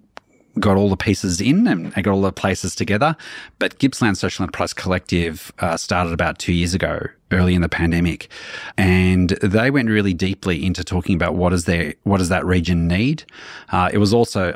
got 0.59 0.77
all 0.77 0.89
the 0.89 0.97
pieces 0.97 1.41
in 1.41 1.67
and 1.67 1.93
got 1.93 2.07
all 2.07 2.21
the 2.21 2.31
places 2.31 2.75
together. 2.75 3.15
But 3.59 3.77
Gippsland 3.79 4.17
Social 4.17 4.43
Enterprise 4.43 4.73
Collective 4.73 5.51
uh, 5.59 5.77
started 5.77 6.13
about 6.13 6.39
two 6.39 6.53
years 6.53 6.73
ago, 6.73 6.99
early 7.31 7.55
in 7.55 7.61
the 7.61 7.69
pandemic, 7.69 8.29
and 8.77 9.29
they 9.41 9.71
went 9.71 9.89
really 9.89 10.13
deeply 10.13 10.65
into 10.65 10.83
talking 10.83 11.15
about 11.15 11.35
what 11.35 11.53
is 11.53 11.65
their 11.65 11.93
what 12.03 12.17
does 12.17 12.29
that 12.29 12.45
region 12.45 12.87
need. 12.87 13.23
Uh, 13.71 13.89
it 13.93 13.97
was 13.97 14.13
also 14.13 14.55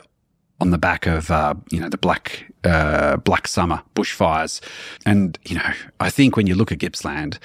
on 0.61 0.71
the 0.71 0.77
back 0.77 1.05
of 1.05 1.31
uh, 1.31 1.53
you 1.71 1.79
know 1.79 1.89
the 1.89 1.97
black 1.97 2.45
uh, 2.63 3.17
black 3.17 3.47
summer 3.47 3.81
bushfires, 3.95 4.61
and 5.05 5.37
you 5.45 5.55
know 5.55 5.71
I 5.99 6.09
think 6.09 6.35
when 6.35 6.47
you 6.47 6.55
look 6.55 6.71
at 6.71 6.79
Gippsland, 6.79 7.39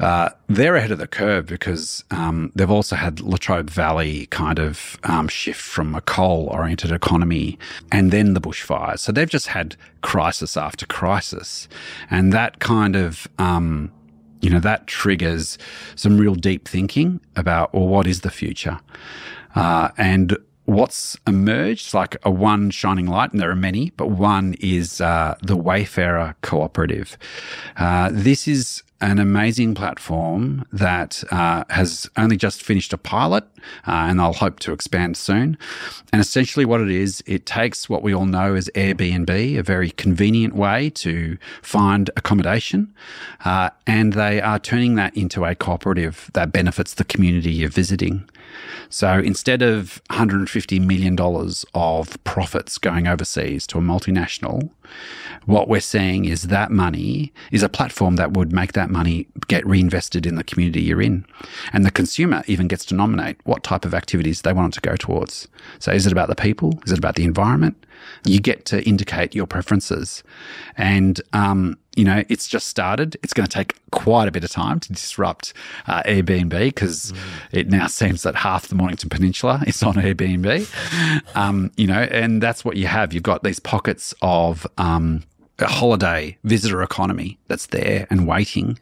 uh, 0.00 0.30
they're 0.48 0.76
ahead 0.76 0.90
of 0.90 0.98
the 0.98 1.06
curve 1.06 1.44
because 1.44 2.04
um, 2.10 2.50
they've 2.54 2.70
also 2.70 2.96
had 2.96 3.20
Latrobe 3.20 3.68
Valley 3.68 4.26
kind 4.26 4.58
of 4.58 4.98
um, 5.04 5.28
shift 5.28 5.60
from 5.60 5.94
a 5.94 6.00
coal 6.00 6.48
oriented 6.50 6.90
economy 6.90 7.58
and 7.92 8.10
then 8.10 8.32
the 8.32 8.40
bushfires. 8.40 9.00
So 9.00 9.12
they've 9.12 9.28
just 9.28 9.48
had 9.48 9.76
crisis 10.00 10.56
after 10.56 10.86
crisis. 10.86 11.68
And 12.10 12.32
that 12.32 12.60
kind 12.60 12.96
of, 12.96 13.28
um, 13.38 13.92
you 14.40 14.48
know, 14.48 14.60
that 14.60 14.86
triggers 14.86 15.58
some 15.96 16.16
real 16.16 16.34
deep 16.34 16.66
thinking 16.66 17.20
about, 17.36 17.74
well, 17.74 17.86
what 17.86 18.06
is 18.06 18.22
the 18.22 18.30
future? 18.30 18.80
Uh, 19.54 19.90
and 19.98 20.38
what's 20.70 21.16
emerged, 21.26 21.92
like 21.92 22.16
a 22.22 22.30
one 22.30 22.70
shining 22.70 23.06
light, 23.06 23.32
and 23.32 23.40
there 23.40 23.50
are 23.50 23.56
many, 23.56 23.90
but 23.96 24.08
one 24.10 24.54
is 24.60 25.00
uh, 25.00 25.34
the 25.42 25.56
Wayfarer 25.56 26.36
Cooperative. 26.42 27.18
Uh, 27.76 28.10
this 28.12 28.46
is 28.46 28.82
an 29.00 29.18
amazing 29.18 29.74
platform 29.74 30.64
that 30.72 31.24
uh, 31.30 31.64
has 31.70 32.08
only 32.18 32.36
just 32.36 32.62
finished 32.62 32.92
a 32.92 32.98
pilot 32.98 33.44
uh, 33.86 33.92
and 34.08 34.20
I'll 34.20 34.34
hope 34.34 34.58
to 34.60 34.72
expand 34.72 35.16
soon. 35.16 35.56
And 36.12 36.20
essentially, 36.20 36.64
what 36.66 36.80
it 36.80 36.90
is, 36.90 37.22
it 37.26 37.46
takes 37.46 37.88
what 37.88 38.02
we 38.02 38.14
all 38.14 38.26
know 38.26 38.54
as 38.54 38.68
Airbnb, 38.74 39.58
a 39.58 39.62
very 39.62 39.90
convenient 39.90 40.54
way 40.54 40.90
to 40.90 41.38
find 41.62 42.10
accommodation, 42.16 42.94
uh, 43.44 43.70
and 43.86 44.12
they 44.12 44.40
are 44.40 44.58
turning 44.58 44.96
that 44.96 45.16
into 45.16 45.44
a 45.44 45.54
cooperative 45.54 46.30
that 46.34 46.52
benefits 46.52 46.94
the 46.94 47.04
community 47.04 47.50
you're 47.50 47.70
visiting. 47.70 48.28
So 48.88 49.18
instead 49.18 49.62
of 49.62 50.02
$150 50.10 50.84
million 50.84 51.16
of 51.74 52.24
profits 52.24 52.78
going 52.78 53.06
overseas 53.06 53.66
to 53.68 53.78
a 53.78 53.80
multinational, 53.80 54.70
what 55.46 55.68
we're 55.68 55.80
seeing 55.80 56.24
is 56.24 56.44
that 56.44 56.70
money 56.70 57.32
is 57.50 57.62
a 57.62 57.68
platform 57.68 58.16
that 58.16 58.32
would 58.32 58.52
make 58.52 58.72
that 58.72 58.90
money 58.90 59.26
get 59.48 59.66
reinvested 59.66 60.26
in 60.26 60.34
the 60.34 60.44
community 60.44 60.82
you're 60.82 61.02
in. 61.02 61.24
And 61.72 61.84
the 61.84 61.90
consumer 61.90 62.42
even 62.46 62.68
gets 62.68 62.84
to 62.86 62.94
nominate 62.94 63.36
what 63.44 63.62
type 63.62 63.84
of 63.84 63.94
activities 63.94 64.42
they 64.42 64.52
want 64.52 64.74
it 64.74 64.80
to 64.80 64.88
go 64.88 64.96
towards. 64.96 65.48
So 65.78 65.92
is 65.92 66.06
it 66.06 66.12
about 66.12 66.28
the 66.28 66.34
people? 66.34 66.78
Is 66.84 66.92
it 66.92 66.98
about 66.98 67.14
the 67.14 67.24
environment? 67.24 67.86
You 68.24 68.40
get 68.40 68.64
to 68.66 68.82
indicate 68.86 69.34
your 69.34 69.46
preferences. 69.46 70.22
And, 70.76 71.20
um, 71.32 71.78
you 72.00 72.06
know, 72.06 72.24
it's 72.30 72.48
just 72.48 72.66
started. 72.66 73.18
It's 73.22 73.34
going 73.34 73.46
to 73.46 73.52
take 73.52 73.78
quite 73.90 74.26
a 74.26 74.30
bit 74.30 74.42
of 74.42 74.50
time 74.50 74.80
to 74.80 74.90
disrupt 74.90 75.52
uh, 75.86 76.02
Airbnb 76.04 76.48
because 76.48 77.12
mm. 77.12 77.18
it 77.52 77.68
now 77.68 77.88
seems 77.88 78.22
that 78.22 78.36
half 78.36 78.68
the 78.68 78.74
Mornington 78.74 79.10
Peninsula 79.10 79.62
is 79.66 79.82
on 79.82 79.96
Airbnb. 79.96 81.36
um, 81.36 81.70
you 81.76 81.86
know, 81.86 82.00
and 82.00 82.42
that's 82.42 82.64
what 82.64 82.78
you 82.78 82.86
have. 82.86 83.12
You've 83.12 83.22
got 83.22 83.42
these 83.42 83.60
pockets 83.60 84.14
of 84.22 84.66
um, 84.78 85.24
a 85.58 85.66
holiday 85.66 86.38
visitor 86.44 86.82
economy 86.82 87.38
that's 87.48 87.66
there 87.66 88.06
and 88.08 88.26
waiting. 88.26 88.78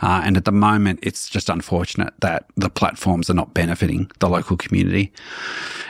Uh, 0.00 0.22
and 0.24 0.38
at 0.38 0.46
the 0.46 0.52
moment, 0.52 0.98
it's 1.02 1.28
just 1.28 1.50
unfortunate 1.50 2.14
that 2.20 2.46
the 2.56 2.70
platforms 2.70 3.28
are 3.28 3.34
not 3.34 3.52
benefiting 3.52 4.10
the 4.20 4.30
local 4.30 4.56
community. 4.56 5.12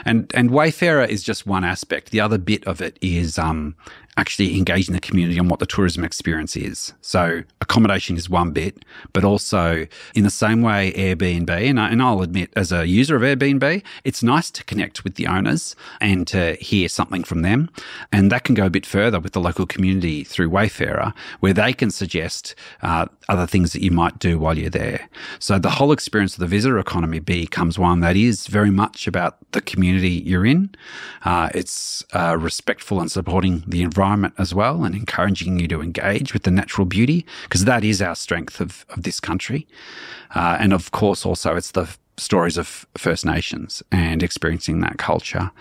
And 0.05 0.29
and 0.35 0.51
Wayfarer 0.51 1.05
is 1.05 1.23
just 1.23 1.47
one 1.47 1.63
aspect. 1.63 2.11
The 2.11 2.19
other 2.19 2.37
bit 2.37 2.65
of 2.67 2.81
it 2.81 2.97
is 3.01 3.39
um, 3.39 3.75
actually 4.17 4.57
engaging 4.57 4.93
the 4.93 5.01
community 5.01 5.39
on 5.39 5.47
what 5.47 5.59
the 5.59 5.65
tourism 5.65 6.03
experience 6.03 6.55
is. 6.55 6.93
So 7.01 7.43
accommodation 7.61 8.15
is 8.15 8.29
one 8.29 8.51
bit, 8.51 8.85
but 9.11 9.23
also 9.23 9.87
in 10.13 10.23
the 10.23 10.29
same 10.29 10.61
way 10.61 10.93
Airbnb, 10.93 11.49
and, 11.49 11.79
I, 11.79 11.89
and 11.89 12.01
I'll 12.01 12.21
admit 12.21 12.51
as 12.55 12.71
a 12.71 12.85
user 12.85 13.15
of 13.15 13.21
Airbnb, 13.23 13.83
it's 14.03 14.21
nice 14.21 14.51
to 14.51 14.63
connect 14.65 15.03
with 15.03 15.15
the 15.15 15.27
owners 15.27 15.75
and 15.99 16.27
to 16.27 16.55
hear 16.55 16.89
something 16.89 17.23
from 17.23 17.41
them. 17.41 17.69
And 18.11 18.31
that 18.31 18.43
can 18.43 18.55
go 18.55 18.67
a 18.67 18.69
bit 18.69 18.85
further 18.85 19.19
with 19.19 19.33
the 19.33 19.39
local 19.39 19.65
community 19.65 20.23
through 20.23 20.49
Wayfarer, 20.49 21.13
where 21.39 21.53
they 21.53 21.73
can 21.73 21.89
suggest 21.89 22.53
uh, 22.81 23.07
other 23.29 23.47
things 23.47 23.73
that 23.73 23.81
you 23.81 23.91
might 23.91 24.19
do 24.19 24.37
while 24.37 24.57
you're 24.57 24.69
there. 24.69 25.09
So 25.39 25.57
the 25.57 25.71
whole 25.71 25.91
experience 25.91 26.33
of 26.33 26.39
the 26.39 26.47
visitor 26.47 26.77
economy 26.77 27.19
becomes 27.19 27.79
one 27.79 28.01
that 28.01 28.15
is 28.15 28.47
very 28.47 28.71
much 28.71 29.07
about 29.07 29.37
the 29.53 29.61
community 29.61 30.09
you're 30.09 30.45
in. 30.45 30.75
Uh, 31.23 31.49
it's 31.55 32.03
uh, 32.13 32.37
respectful 32.39 32.99
and 32.99 33.11
supporting 33.11 33.63
the 33.65 33.81
environment 33.81 34.02
environment 34.03 34.33
as 34.37 34.53
well 34.53 34.83
and 34.83 34.95
encouraging 34.95 35.59
you 35.59 35.67
to 35.67 35.81
engage 35.81 36.33
with 36.33 36.43
the 36.43 36.51
natural 36.51 36.85
beauty 36.85 37.25
because 37.43 37.63
that 37.63 37.83
is 37.85 38.01
our 38.01 38.15
strength 38.15 38.59
of, 38.59 38.85
of 38.89 39.03
this 39.03 39.19
country. 39.21 39.65
Uh, 40.35 40.57
and 40.59 40.73
of 40.73 40.91
course, 40.91 41.25
also 41.25 41.55
it's 41.55 41.71
the 41.71 41.87
stories 42.17 42.57
of 42.57 42.85
First 42.97 43.25
Nations 43.25 43.81
and 43.91 44.21
experiencing 44.21 44.81
that 44.81 44.97
culture. 44.97 45.51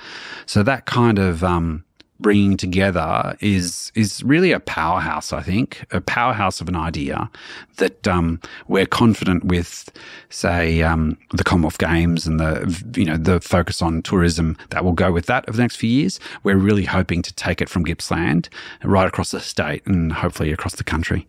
So 0.47 0.65
that 0.65 0.87
kind 0.87 1.19
of 1.21 1.45
um, 1.45 1.85
bringing 2.23 2.57
together 2.57 3.37
is 3.41 3.93
is 3.95 4.23
really 4.23 4.53
a 4.53 4.61
powerhouse. 4.61 5.33
I 5.33 5.43
think 5.43 5.85
a 5.91 6.01
powerhouse 6.01 6.61
of 6.61 6.69
an 6.69 6.77
idea 6.77 7.31
that 7.77 8.07
um, 8.09 8.41
we're 8.69 8.87
confident 8.87 9.45
with, 9.45 9.91
say, 10.31 10.83
um, 10.83 11.19
the 11.33 11.45
Commonwealth 11.45 11.79
Games 11.79 12.27
and 12.27 12.41
the 12.41 12.83
you 12.97 13.05
know 13.05 13.17
the 13.17 13.41
focus 13.41 13.83
on 13.83 14.03
tourism 14.03 14.57
that 14.71 14.85
will 14.85 14.93
go 14.93 15.13
with 15.13 15.27
that 15.27 15.45
over 15.49 15.57
the 15.57 15.63
next 15.63 15.77
few 15.77 15.91
years. 15.91 16.21
We're 16.43 16.57
really 16.57 16.85
hoping 16.85 17.23
to 17.23 17.35
take 17.35 17.61
it 17.61 17.69
from 17.69 17.85
Gippsland 17.85 18.49
right 18.85 19.07
across 19.07 19.33
the 19.33 19.41
state 19.41 19.85
and 19.87 20.13
hopefully 20.13 20.53
across 20.53 20.77
the 20.77 20.85
country. 20.85 21.27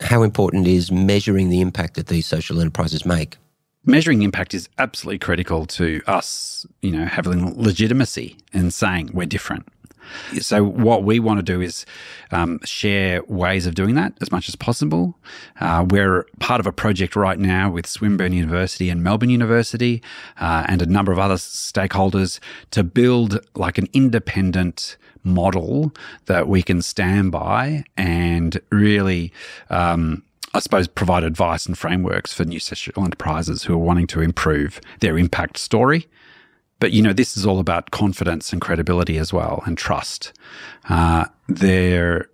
How 0.00 0.22
important 0.22 0.66
is 0.66 0.90
measuring 0.90 1.50
the 1.50 1.60
impact 1.60 1.94
that 1.94 2.06
these 2.08 2.26
social 2.26 2.60
enterprises 2.60 3.04
make? 3.04 3.36
measuring 3.84 4.22
impact 4.22 4.54
is 4.54 4.68
absolutely 4.78 5.18
critical 5.18 5.66
to 5.66 6.02
us, 6.06 6.66
you 6.82 6.90
know, 6.90 7.06
having 7.06 7.60
legitimacy 7.60 8.36
and 8.52 8.72
saying 8.72 9.10
we're 9.12 9.26
different. 9.26 9.66
So 10.40 10.64
what 10.64 11.04
we 11.04 11.20
want 11.20 11.38
to 11.38 11.42
do 11.42 11.60
is 11.60 11.86
um, 12.30 12.60
share 12.64 13.22
ways 13.24 13.66
of 13.66 13.74
doing 13.74 13.94
that 13.94 14.14
as 14.20 14.30
much 14.30 14.48
as 14.48 14.56
possible. 14.56 15.18
Uh, 15.60 15.86
we're 15.88 16.24
part 16.38 16.60
of 16.60 16.66
a 16.66 16.72
project 16.72 17.16
right 17.16 17.38
now 17.38 17.70
with 17.70 17.86
Swinburne 17.86 18.32
University 18.32 18.90
and 18.90 19.02
Melbourne 19.02 19.30
University 19.30 20.02
uh, 20.40 20.64
and 20.68 20.82
a 20.82 20.86
number 20.86 21.12
of 21.12 21.18
other 21.18 21.34
stakeholders 21.34 22.40
to 22.70 22.82
build 22.82 23.40
like 23.54 23.78
an 23.78 23.88
independent 23.92 24.96
model 25.22 25.92
that 26.26 26.48
we 26.48 26.62
can 26.62 26.80
stand 26.80 27.30
by 27.30 27.84
and 27.96 28.60
really 28.70 29.32
um, 29.68 30.22
I 30.52 30.58
suppose, 30.58 30.88
provide 30.88 31.22
advice 31.22 31.66
and 31.66 31.78
frameworks 31.78 32.32
for 32.32 32.44
new 32.44 32.58
social 32.58 33.04
enterprises 33.04 33.62
who 33.62 33.74
are 33.74 33.78
wanting 33.78 34.08
to 34.08 34.20
improve 34.20 34.80
their 34.98 35.16
impact 35.16 35.58
story 35.58 36.08
but 36.80 36.92
you 36.92 37.02
know, 37.02 37.12
this 37.12 37.36
is 37.36 37.46
all 37.46 37.60
about 37.60 37.90
confidence 37.90 38.52
and 38.52 38.60
credibility 38.60 39.18
as 39.18 39.32
well, 39.32 39.62
and 39.66 39.78
trust. 39.78 40.32
Uh, 40.88 41.26
there, 41.48 42.28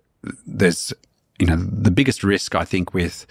there's 0.45 0.93
you 1.37 1.45
know 1.45 1.57
the 1.57 1.91
biggest 1.91 2.23
risk 2.23 2.55
I 2.55 2.65
think 2.65 2.93
with 2.93 3.27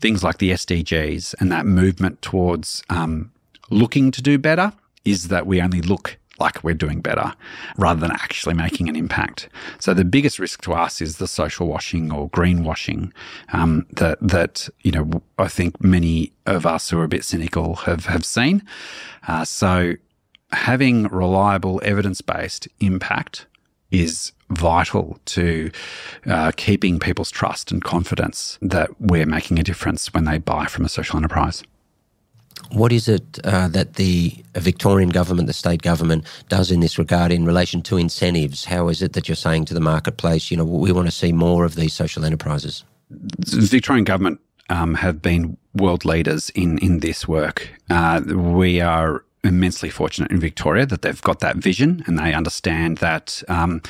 things 0.00 0.24
like 0.24 0.38
the 0.38 0.50
SDGs 0.50 1.34
and 1.40 1.52
that 1.52 1.66
movement 1.66 2.22
towards 2.22 2.82
um, 2.90 3.30
looking 3.70 4.10
to 4.10 4.22
do 4.22 4.38
better 4.38 4.72
is 5.04 5.28
that 5.28 5.46
we 5.46 5.60
only 5.60 5.82
look 5.82 6.18
like 6.38 6.62
we're 6.62 6.74
doing 6.74 7.00
better 7.00 7.34
rather 7.76 8.00
than 8.00 8.12
actually 8.12 8.54
making 8.54 8.88
an 8.88 8.94
impact. 8.94 9.48
So 9.80 9.92
the 9.92 10.04
biggest 10.04 10.38
risk 10.38 10.62
to 10.62 10.72
us 10.72 11.00
is 11.00 11.16
the 11.16 11.26
social 11.26 11.66
washing 11.66 12.12
or 12.12 12.30
greenwashing 12.30 13.12
um, 13.52 13.86
that 13.92 14.18
that 14.20 14.68
you 14.82 14.92
know 14.92 15.22
I 15.38 15.48
think 15.48 15.82
many 15.82 16.32
of 16.46 16.64
us 16.64 16.90
who 16.90 16.98
are 17.00 17.04
a 17.04 17.08
bit 17.08 17.24
cynical 17.24 17.74
have 17.76 18.06
have 18.06 18.24
seen. 18.24 18.62
Uh, 19.26 19.44
so 19.44 19.94
having 20.52 21.04
reliable 21.08 21.80
evidence 21.84 22.20
based 22.20 22.68
impact 22.80 23.46
is 23.90 24.32
vital 24.50 25.18
to 25.26 25.70
uh, 26.26 26.52
keeping 26.56 26.98
people's 26.98 27.30
trust 27.30 27.70
and 27.70 27.84
confidence 27.84 28.58
that 28.62 28.88
we're 29.00 29.26
making 29.26 29.58
a 29.58 29.62
difference 29.62 30.12
when 30.14 30.24
they 30.24 30.38
buy 30.38 30.66
from 30.66 30.84
a 30.84 30.88
social 30.88 31.16
enterprise. 31.16 31.62
What 32.72 32.92
is 32.92 33.08
it 33.08 33.38
uh, 33.44 33.68
that 33.68 33.94
the 33.94 34.34
Victorian 34.54 35.10
government, 35.10 35.46
the 35.46 35.52
state 35.52 35.82
government, 35.82 36.24
does 36.48 36.70
in 36.70 36.80
this 36.80 36.98
regard 36.98 37.30
in 37.32 37.46
relation 37.46 37.82
to 37.82 37.96
incentives? 37.96 38.64
How 38.64 38.88
is 38.88 39.00
it 39.00 39.12
that 39.12 39.28
you're 39.28 39.36
saying 39.36 39.66
to 39.66 39.74
the 39.74 39.80
marketplace, 39.80 40.50
you 40.50 40.56
know, 40.56 40.64
we 40.64 40.92
want 40.92 41.06
to 41.06 41.12
see 41.12 41.32
more 41.32 41.64
of 41.64 41.76
these 41.76 41.92
social 41.92 42.24
enterprises? 42.24 42.84
The 43.10 43.60
Victorian 43.60 44.04
government 44.04 44.40
um, 44.68 44.94
have 44.94 45.22
been 45.22 45.56
world 45.74 46.04
leaders 46.04 46.50
in 46.50 46.78
in 46.78 47.00
this 47.00 47.26
work. 47.26 47.68
Uh, 47.88 48.20
we 48.26 48.80
are 48.80 49.24
immensely 49.44 49.90
fortunate 49.90 50.30
in 50.30 50.40
Victoria 50.40 50.86
that 50.86 51.02
they've 51.02 51.22
got 51.22 51.40
that 51.40 51.56
vision 51.56 52.02
and 52.06 52.18
they 52.18 52.34
understand 52.34 52.98
that 52.98 53.42
um, 53.48 53.80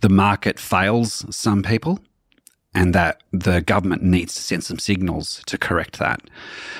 the 0.00 0.08
market 0.08 0.58
fails 0.58 1.24
some 1.34 1.62
people 1.62 1.98
and 2.74 2.94
that 2.94 3.22
the 3.32 3.62
government 3.62 4.02
needs 4.02 4.34
to 4.34 4.42
send 4.42 4.62
some 4.62 4.78
signals 4.78 5.42
to 5.46 5.56
correct 5.56 5.98
that. 5.98 6.20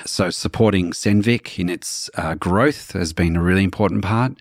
So, 0.05 0.29
supporting 0.29 0.91
Senvic 0.91 1.57
in 1.57 1.69
its 1.69 2.09
uh, 2.15 2.35
growth 2.35 2.91
has 2.91 3.13
been 3.13 3.35
a 3.35 3.41
really 3.41 3.63
important 3.63 4.03
part. 4.03 4.33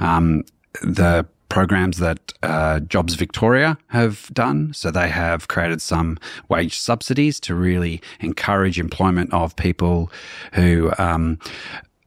Um, 0.00 0.44
the 0.82 1.26
programs 1.48 1.98
that 1.98 2.32
uh, 2.42 2.80
Jobs 2.80 3.14
Victoria 3.14 3.78
have 3.88 4.30
done. 4.32 4.72
So 4.74 4.90
they 4.90 5.08
have 5.08 5.48
created 5.48 5.80
some 5.80 6.18
wage 6.48 6.78
subsidies 6.78 7.40
to 7.40 7.54
really 7.54 8.02
encourage 8.20 8.78
employment 8.78 9.32
of 9.32 9.56
people 9.56 10.12
who 10.52 10.92
um, 10.98 11.38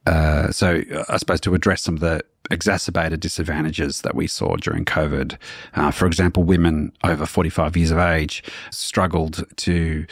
uh, 0.06 0.50
so 0.50 0.82
I 1.08 1.16
suppose 1.16 1.40
to 1.42 1.54
address 1.54 1.82
some 1.82 1.94
of 1.94 2.00
the 2.00 2.22
exacerbated 2.50 3.20
disadvantages 3.20 4.02
that 4.02 4.14
we 4.14 4.26
saw 4.26 4.56
during 4.56 4.84
COVID. 4.84 5.36
Uh, 5.74 5.90
for 5.90 6.06
example, 6.06 6.42
women 6.42 6.92
over 7.04 7.24
45 7.24 7.76
years 7.76 7.90
of 7.90 7.98
age 7.98 8.42
struggled 8.70 9.44
to 9.56 10.06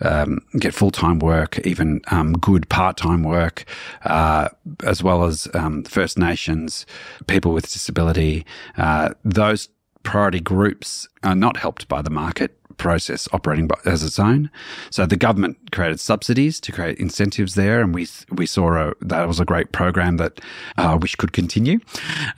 um, 0.00 0.40
get 0.58 0.74
full 0.74 0.90
time 0.90 1.18
work, 1.18 1.58
even 1.66 2.00
um, 2.10 2.32
good 2.34 2.68
part 2.68 2.96
time 2.96 3.22
work, 3.22 3.64
uh, 4.04 4.48
as 4.84 5.02
well 5.02 5.24
as 5.24 5.46
um, 5.54 5.84
First 5.84 6.18
Nations, 6.18 6.86
people 7.26 7.52
with 7.52 7.70
disability. 7.70 8.46
Uh, 8.76 9.10
those 9.24 9.68
priority 10.04 10.40
groups 10.40 11.08
are 11.22 11.34
not 11.34 11.56
helped 11.56 11.88
by 11.88 12.02
the 12.02 12.10
market 12.10 12.56
process 12.76 13.28
operating 13.32 13.68
as 13.84 14.02
its 14.02 14.18
own. 14.18 14.50
So 14.90 15.06
the 15.06 15.16
government 15.16 15.72
created 15.72 16.00
subsidies 16.00 16.60
to 16.60 16.72
create 16.72 16.98
incentives 16.98 17.54
there, 17.54 17.80
and 17.80 17.94
we 17.94 18.06
we 18.30 18.46
saw 18.46 18.90
a, 18.90 18.92
that 19.00 19.26
was 19.26 19.40
a 19.40 19.44
great 19.44 19.72
program 19.72 20.16
that 20.18 20.40
uh, 20.76 20.96
which 20.98 21.18
could 21.18 21.32
continue, 21.32 21.80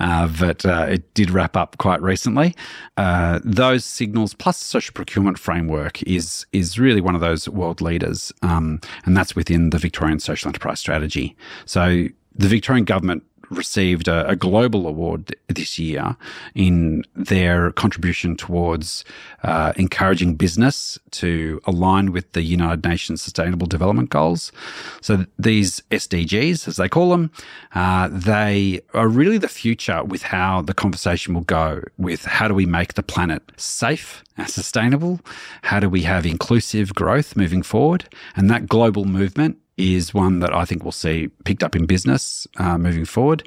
uh, 0.01 0.29
but 0.39 0.65
uh, 0.65 0.87
it 0.89 1.15
did 1.15 1.31
wrap 1.31 1.57
up 1.57 1.79
quite 1.79 2.03
recently. 2.03 2.55
Uh, 2.97 3.41
those 3.45 3.85
signals 3.85 4.35
plus 4.35 4.57
social 4.57 4.93
procurement 4.93 5.39
framework 5.39 6.03
is 6.03 6.47
is 6.53 6.79
really 6.79 7.01
one 7.01 7.15
of 7.15 7.21
those 7.21 7.49
world 7.49 7.81
leaders, 7.81 8.33
um, 8.43 8.81
and 9.05 9.17
that's 9.17 9.35
within 9.35 9.71
the 9.71 9.79
Victorian 9.79 10.21
Social 10.21 10.49
Enterprise 10.49 10.81
Strategy. 10.81 11.37
So 11.65 12.09
the 12.35 12.49
Victorian 12.49 12.85
government 12.85 13.23
received 13.51 14.09
a, 14.09 14.29
a, 14.29 14.37
global 14.37 14.87
award 14.87 15.35
this 15.49 15.79
year 15.79 16.17
in 16.55 17.05
their 17.15 17.71
contribution 17.73 18.37
towards 18.37 19.05
uh, 19.43 19.73
encouraging 19.77 20.35
business 20.35 20.99
to 21.11 21.61
align 21.65 22.13
with 22.13 22.33
the 22.33 22.43
United 22.43 22.85
Nations 22.85 23.23
Sustainable 23.23 23.67
Development 23.67 24.11
Goals. 24.11 24.53
So 25.01 25.27
these 25.39 25.81
SDGs, 25.91 26.69
as 26.69 26.77
they 26.77 26.89
call 26.89 27.11
them, 27.11 27.31
uh, 27.75 28.09
they 28.11 28.81
are 28.95 29.09
really 29.09 29.39
the 29.39 29.49
future 29.49 30.03
with 30.05 30.23
how 30.23 30.63
the 30.63 30.75
conversation 30.75 31.35
will 31.35 31.43
go 31.43 31.83
with 31.99 32.25
how 32.25 32.49
do 32.49 32.55
we 32.55 32.67
make 32.67 32.95
the 32.95 33.03
planet 33.03 33.43
safe 33.57 34.23
and 34.37 34.49
sustainable? 34.49 35.21
How 35.63 35.81
do 35.81 35.89
we 35.89 36.03
have 36.03 36.27
inclusive 36.27 36.95
growth 36.95 37.37
moving 37.37 37.63
forward? 37.63 38.09
And 38.35 38.51
that 38.51 38.69
global 38.69 39.05
movement 39.05 39.59
is 39.77 40.15
one 40.15 40.41
that 40.41 40.55
I 40.55 40.65
think 40.65 40.85
we'll 40.85 40.93
see 40.93 41.29
picked 41.45 41.63
up 41.63 41.77
in 41.77 41.87
business 41.87 42.47
uh, 42.57 42.79
moving 42.79 43.05
forward. 43.05 43.47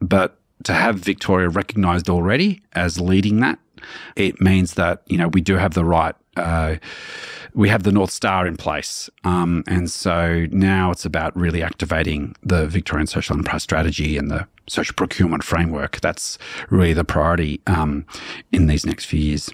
But 0.00 0.38
to 0.64 0.72
have 0.72 0.96
Victoria 0.96 1.48
recognised 1.48 2.08
already 2.08 2.62
as 2.72 3.00
leading 3.00 3.40
that, 3.40 3.58
it 4.16 4.40
means 4.40 4.74
that 4.74 5.02
you 5.06 5.18
know 5.18 5.28
we 5.28 5.40
do 5.40 5.56
have 5.56 5.74
the 5.74 5.84
right. 5.84 6.14
Uh, 6.36 6.76
we 7.54 7.68
have 7.68 7.82
the 7.82 7.90
North 7.90 8.10
Star 8.10 8.46
in 8.46 8.56
place. 8.56 9.10
Um, 9.24 9.64
and 9.66 9.90
so 9.90 10.46
now 10.52 10.92
it's 10.92 11.04
about 11.04 11.36
really 11.36 11.62
activating 11.62 12.36
the 12.42 12.66
Victorian 12.66 13.08
Social 13.08 13.36
Enterprise 13.36 13.64
Strategy 13.64 14.16
and 14.16 14.30
the 14.30 14.46
social 14.68 14.94
procurement 14.94 15.42
framework. 15.42 16.00
That's 16.00 16.38
really 16.70 16.92
the 16.92 17.04
priority 17.04 17.60
um, 17.66 18.06
in 18.52 18.66
these 18.66 18.86
next 18.86 19.06
few 19.06 19.18
years. 19.18 19.50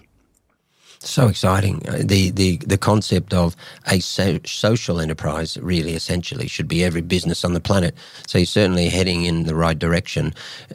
So 0.99 1.27
exciting. 1.27 1.87
Uh, 1.87 2.01
the, 2.03 2.31
the, 2.31 2.57
the 2.57 2.77
concept 2.77 3.33
of 3.33 3.55
a 3.87 3.99
so- 3.99 4.39
social 4.45 4.99
enterprise 4.99 5.57
really 5.57 5.93
essentially 5.93 6.47
should 6.47 6.67
be 6.67 6.83
every 6.83 7.01
business 7.01 7.43
on 7.43 7.53
the 7.53 7.59
planet. 7.59 7.95
So 8.27 8.37
you're 8.39 8.45
certainly 8.45 8.89
heading 8.89 9.25
in 9.25 9.43
the 9.43 9.55
right 9.55 9.77
direction. 9.77 10.33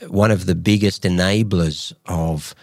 One 0.08 0.30
of 0.30 0.46
the 0.46 0.54
biggest 0.54 1.02
enablers 1.02 1.92
of 2.06 2.54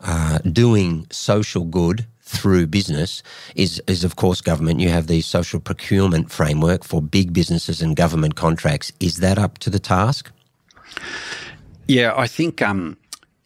uh, 0.00 0.38
doing 0.38 1.06
social 1.10 1.64
good 1.64 2.06
through 2.20 2.66
business 2.66 3.22
is, 3.54 3.82
is 3.86 4.04
of 4.04 4.16
course 4.16 4.40
government. 4.40 4.80
You 4.80 4.88
have 4.88 5.06
the 5.06 5.20
social 5.20 5.60
procurement 5.60 6.30
framework 6.30 6.84
for 6.84 7.00
big 7.00 7.32
businesses 7.32 7.80
and 7.80 7.96
government 7.96 8.34
contracts. 8.34 8.92
Is 9.00 9.18
that 9.18 9.38
up 9.38 9.58
to 9.58 9.70
the 9.70 9.78
task? 9.78 10.30
Yeah, 11.86 12.14
I 12.16 12.26
think 12.26 12.62
um, 12.62 12.96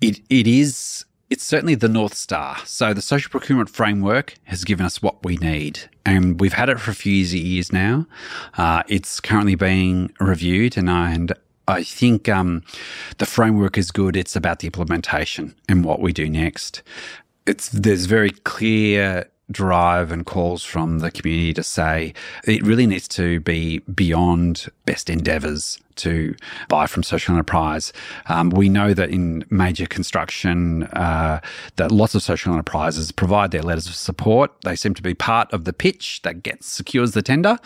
it 0.00 0.20
it 0.30 0.46
is 0.46 1.04
it's 1.30 1.44
certainly 1.44 1.74
the 1.74 1.88
North 1.88 2.14
Star. 2.14 2.58
So 2.64 2.94
the 2.94 3.02
social 3.02 3.30
procurement 3.30 3.70
framework 3.70 4.34
has 4.44 4.64
given 4.64 4.86
us 4.86 5.02
what 5.02 5.22
we 5.24 5.36
need. 5.36 5.80
And 6.06 6.40
we've 6.40 6.54
had 6.54 6.68
it 6.68 6.80
for 6.80 6.90
a 6.90 6.94
few 6.94 7.12
years 7.14 7.72
now. 7.72 8.06
Uh, 8.56 8.82
it's 8.88 9.20
currently 9.20 9.54
being 9.54 10.12
reviewed 10.20 10.76
and, 10.76 10.88
and 10.88 11.32
I 11.68 11.82
think 11.84 12.30
um, 12.30 12.64
the 13.18 13.26
framework 13.26 13.76
is 13.76 13.90
good. 13.90 14.16
It's 14.16 14.34
about 14.34 14.60
the 14.60 14.66
implementation 14.68 15.54
and 15.68 15.84
what 15.84 16.00
we 16.00 16.14
do 16.14 16.28
next. 16.28 16.82
It's 17.46 17.68
there's 17.68 18.06
very 18.06 18.30
clear 18.30 19.28
drive 19.50 20.10
and 20.10 20.26
calls 20.26 20.62
from 20.62 20.98
the 20.98 21.10
community 21.10 21.54
to 21.54 21.62
say 21.62 22.12
it 22.46 22.62
really 22.62 22.86
needs 22.86 23.08
to 23.08 23.40
be 23.40 23.78
beyond 23.80 24.66
best 24.84 25.08
endeavors 25.08 25.78
to 25.98 26.34
buy 26.68 26.86
from 26.86 27.02
social 27.02 27.34
enterprise. 27.34 27.92
Um, 28.26 28.50
we 28.50 28.68
know 28.68 28.94
that 28.94 29.10
in 29.10 29.44
major 29.50 29.86
construction, 29.86 30.84
uh, 30.84 31.40
that 31.76 31.92
lots 31.92 32.14
of 32.14 32.22
social 32.22 32.52
enterprises 32.52 33.12
provide 33.12 33.50
their 33.50 33.62
letters 33.62 33.86
of 33.86 33.94
support. 33.94 34.52
They 34.62 34.76
seem 34.76 34.94
to 34.94 35.02
be 35.02 35.14
part 35.14 35.52
of 35.52 35.64
the 35.64 35.72
pitch 35.72 36.22
that 36.22 36.42
gets 36.42 36.66
secures 36.66 37.12
the 37.12 37.22
tender, 37.22 37.58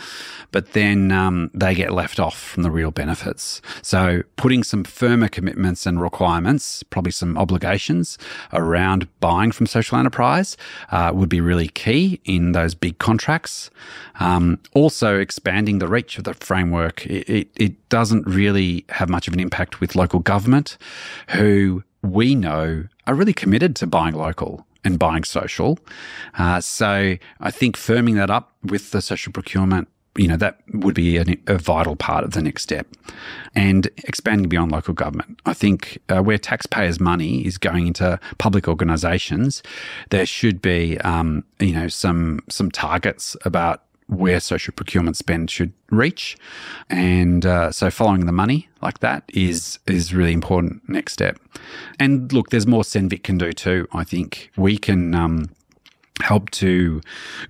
but 0.50 0.72
then 0.72 1.12
um, 1.12 1.50
they 1.54 1.74
get 1.74 1.92
left 1.92 2.18
off 2.18 2.38
from 2.38 2.62
the 2.62 2.70
real 2.70 2.90
benefits. 2.90 3.62
So 3.82 4.22
putting 4.36 4.62
some 4.62 4.84
firmer 4.84 5.28
commitments 5.28 5.86
and 5.86 6.00
requirements, 6.00 6.82
probably 6.82 7.12
some 7.12 7.38
obligations 7.38 8.18
around 8.52 9.08
buying 9.20 9.52
from 9.52 9.66
social 9.66 9.98
enterprise 9.98 10.56
uh, 10.90 11.12
would 11.14 11.28
be 11.28 11.40
really 11.40 11.68
key 11.68 12.20
in 12.24 12.52
those 12.52 12.74
big 12.74 12.98
contracts. 12.98 13.70
Um, 14.20 14.58
also, 14.74 15.18
expanding 15.18 15.78
the 15.78 15.88
reach 15.88 16.18
of 16.18 16.24
the 16.24 16.34
framework. 16.34 17.06
It, 17.06 17.28
it, 17.28 17.48
it 17.56 17.88
doesn't 17.88 18.21
really 18.26 18.84
have 18.88 19.08
much 19.08 19.28
of 19.28 19.34
an 19.34 19.40
impact 19.40 19.80
with 19.80 19.94
local 19.94 20.20
government, 20.20 20.78
who 21.30 21.82
we 22.02 22.34
know 22.34 22.84
are 23.06 23.14
really 23.14 23.32
committed 23.32 23.76
to 23.76 23.86
buying 23.86 24.14
local 24.14 24.66
and 24.84 24.98
buying 24.98 25.24
social. 25.24 25.78
Uh, 26.38 26.60
so 26.60 27.16
I 27.40 27.50
think 27.50 27.76
firming 27.76 28.16
that 28.16 28.30
up 28.30 28.52
with 28.64 28.90
the 28.90 29.00
social 29.00 29.32
procurement 29.32 29.88
you 30.16 30.28
know, 30.28 30.36
that 30.36 30.60
would 30.74 30.94
be 30.94 31.16
a, 31.16 31.24
a, 31.46 31.56
vital 31.56 31.96
part 31.96 32.22
of 32.22 32.32
the 32.32 32.42
next 32.42 32.62
step. 32.62 32.86
And 33.54 33.88
expanding 34.04 34.48
beyond 34.48 34.70
local 34.70 34.92
government. 34.92 35.40
I 35.46 35.54
think 35.54 35.98
uh, 36.08 36.20
where 36.20 36.36
taxpayers' 36.36 37.00
money 37.00 37.46
is 37.46 37.56
going 37.56 37.86
into 37.86 38.20
public 38.38 38.68
organisations, 38.68 39.62
there 40.10 40.26
should 40.26 40.60
be, 40.60 40.98
um, 40.98 41.44
you 41.60 41.72
know, 41.72 41.88
some 41.88 42.40
some 42.50 42.70
targets 42.70 43.36
about 43.44 43.84
where 44.06 44.40
social 44.40 44.72
procurement 44.74 45.16
spend 45.16 45.50
should 45.50 45.72
reach. 45.90 46.36
And 46.90 47.46
uh, 47.46 47.72
so 47.72 47.90
following 47.90 48.26
the 48.26 48.32
money 48.32 48.68
like 48.80 49.00
that 49.00 49.24
is 49.32 49.78
is 49.86 50.14
really 50.14 50.32
important 50.32 50.88
next 50.88 51.12
step. 51.12 51.38
And 51.98 52.32
look, 52.32 52.50
there's 52.50 52.66
more 52.66 52.82
SENVIC 52.82 53.22
can 53.22 53.38
do 53.38 53.52
too. 53.52 53.86
I 53.92 54.04
think 54.04 54.50
we 54.56 54.76
can 54.76 55.14
um, 55.14 55.50
help 56.20 56.50
to 56.50 57.00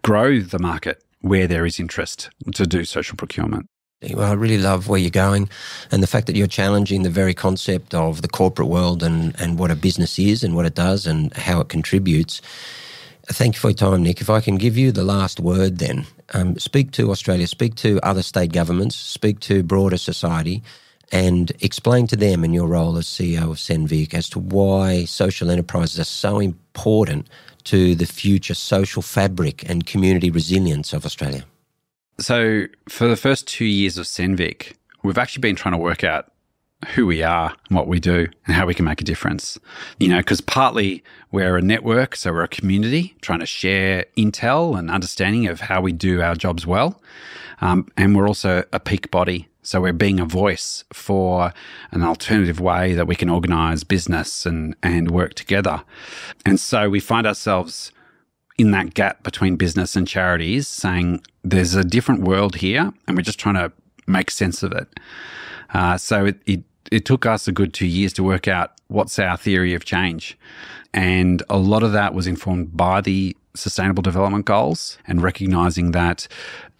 grow 0.02 0.40
the 0.40 0.58
market 0.58 1.02
where 1.20 1.46
there 1.46 1.64
is 1.64 1.78
interest 1.78 2.30
to 2.54 2.66
do 2.66 2.84
social 2.84 3.16
procurement. 3.16 3.66
Well, 4.10 4.30
I 4.30 4.34
really 4.34 4.58
love 4.58 4.88
where 4.88 4.98
you're 4.98 5.10
going 5.10 5.48
and 5.92 6.02
the 6.02 6.08
fact 6.08 6.26
that 6.26 6.34
you're 6.34 6.48
challenging 6.48 7.04
the 7.04 7.10
very 7.10 7.34
concept 7.34 7.94
of 7.94 8.22
the 8.22 8.28
corporate 8.28 8.68
world 8.68 9.02
and, 9.02 9.40
and 9.40 9.58
what 9.58 9.70
a 9.70 9.76
business 9.76 10.18
is 10.18 10.42
and 10.42 10.56
what 10.56 10.66
it 10.66 10.74
does 10.74 11.06
and 11.06 11.32
how 11.34 11.60
it 11.60 11.68
contributes. 11.68 12.42
Thank 13.26 13.54
you 13.54 13.61
for 13.61 13.68
your 13.68 13.76
time, 13.76 14.02
Nick. 14.02 14.20
If 14.20 14.30
I 14.30 14.40
can 14.40 14.56
give 14.56 14.76
you 14.76 14.90
the 14.90 15.04
last 15.04 15.38
word 15.38 15.78
then, 15.78 16.06
um, 16.35 16.58
speak 16.58 16.90
to 16.92 17.11
Australia, 17.11 17.46
speak 17.46 17.76
to 17.76 18.00
other 18.02 18.22
state 18.22 18.52
governments, 18.52 18.96
speak 18.96 19.38
to 19.40 19.62
broader 19.62 19.96
society, 19.96 20.62
and 21.12 21.52
explain 21.61 22.06
to 22.08 22.16
them 22.16 22.42
in 22.42 22.52
your 22.52 22.66
role 22.66 22.96
as 22.96 23.06
CEO 23.06 23.50
of 23.50 23.58
Senvic 23.58 24.12
as 24.14 24.28
to 24.30 24.38
why 24.38 25.04
social 25.04 25.50
enterprises 25.50 26.00
are 26.00 26.04
so 26.04 26.40
important 26.40 27.28
to 27.64 27.94
the 27.94 28.06
future 28.06 28.54
social 28.54 29.02
fabric 29.02 29.68
and 29.68 29.87
community 29.87 30.30
resilience 30.30 30.92
of 30.92 31.06
Australia? 31.06 31.44
So, 32.18 32.66
for 32.88 33.06
the 33.06 33.16
first 33.16 33.46
two 33.46 33.64
years 33.64 33.98
of 33.98 34.06
Senvic, 34.06 34.72
we've 35.02 35.18
actually 35.18 35.42
been 35.42 35.56
trying 35.56 35.72
to 35.72 35.78
work 35.78 36.02
out 36.02 36.31
who 36.94 37.06
we 37.06 37.22
are 37.22 37.54
and 37.68 37.76
what 37.76 37.86
we 37.86 38.00
do 38.00 38.28
and 38.46 38.56
how 38.56 38.66
we 38.66 38.74
can 38.74 38.84
make 38.84 39.00
a 39.00 39.04
difference. 39.04 39.58
You 39.98 40.08
know, 40.08 40.18
because 40.18 40.40
partly 40.40 41.02
we're 41.30 41.56
a 41.56 41.62
network, 41.62 42.16
so 42.16 42.32
we're 42.32 42.42
a 42.42 42.48
community 42.48 43.14
trying 43.20 43.40
to 43.40 43.46
share 43.46 44.06
intel 44.16 44.78
and 44.78 44.90
understanding 44.90 45.46
of 45.46 45.60
how 45.60 45.80
we 45.80 45.92
do 45.92 46.20
our 46.20 46.34
jobs 46.34 46.66
well. 46.66 47.00
Um, 47.60 47.88
and 47.96 48.16
we're 48.16 48.26
also 48.26 48.64
a 48.72 48.80
peak 48.80 49.10
body. 49.10 49.48
So 49.62 49.80
we're 49.80 49.92
being 49.92 50.18
a 50.18 50.24
voice 50.24 50.82
for 50.92 51.52
an 51.92 52.02
alternative 52.02 52.58
way 52.58 52.94
that 52.94 53.06
we 53.06 53.14
can 53.14 53.30
organize 53.30 53.84
business 53.84 54.44
and, 54.44 54.74
and 54.82 55.12
work 55.12 55.34
together. 55.34 55.84
And 56.44 56.58
so 56.58 56.90
we 56.90 56.98
find 56.98 57.26
ourselves 57.26 57.92
in 58.58 58.72
that 58.72 58.94
gap 58.94 59.22
between 59.22 59.56
business 59.56 59.94
and 59.94 60.06
charities 60.06 60.66
saying 60.66 61.22
there's 61.44 61.74
a 61.74 61.84
different 61.84 62.22
world 62.22 62.56
here 62.56 62.92
and 63.06 63.16
we're 63.16 63.22
just 63.22 63.38
trying 63.38 63.54
to 63.54 63.72
make 64.06 64.30
sense 64.32 64.64
of 64.64 64.72
it. 64.72 64.88
Uh, 65.72 65.96
so 65.96 66.26
it, 66.26 66.42
it, 66.46 66.62
it 66.92 67.05
took 67.05 67.24
us 67.24 67.48
a 67.48 67.52
good 67.52 67.72
two 67.72 67.87
years 67.87 68.12
to 68.14 68.22
work 68.22 68.46
out 68.46 68.72
what's 68.88 69.18
our 69.18 69.37
theory 69.37 69.74
of 69.74 69.85
change. 69.85 70.38
And 70.92 71.42
a 71.48 71.57
lot 71.57 71.83
of 71.83 71.92
that 71.92 72.12
was 72.12 72.26
informed 72.26 72.76
by 72.76 73.00
the 73.00 73.35
sustainable 73.55 74.02
development 74.02 74.44
goals 74.44 74.98
and 75.07 75.22
recognizing 75.22 75.92
that 75.92 76.28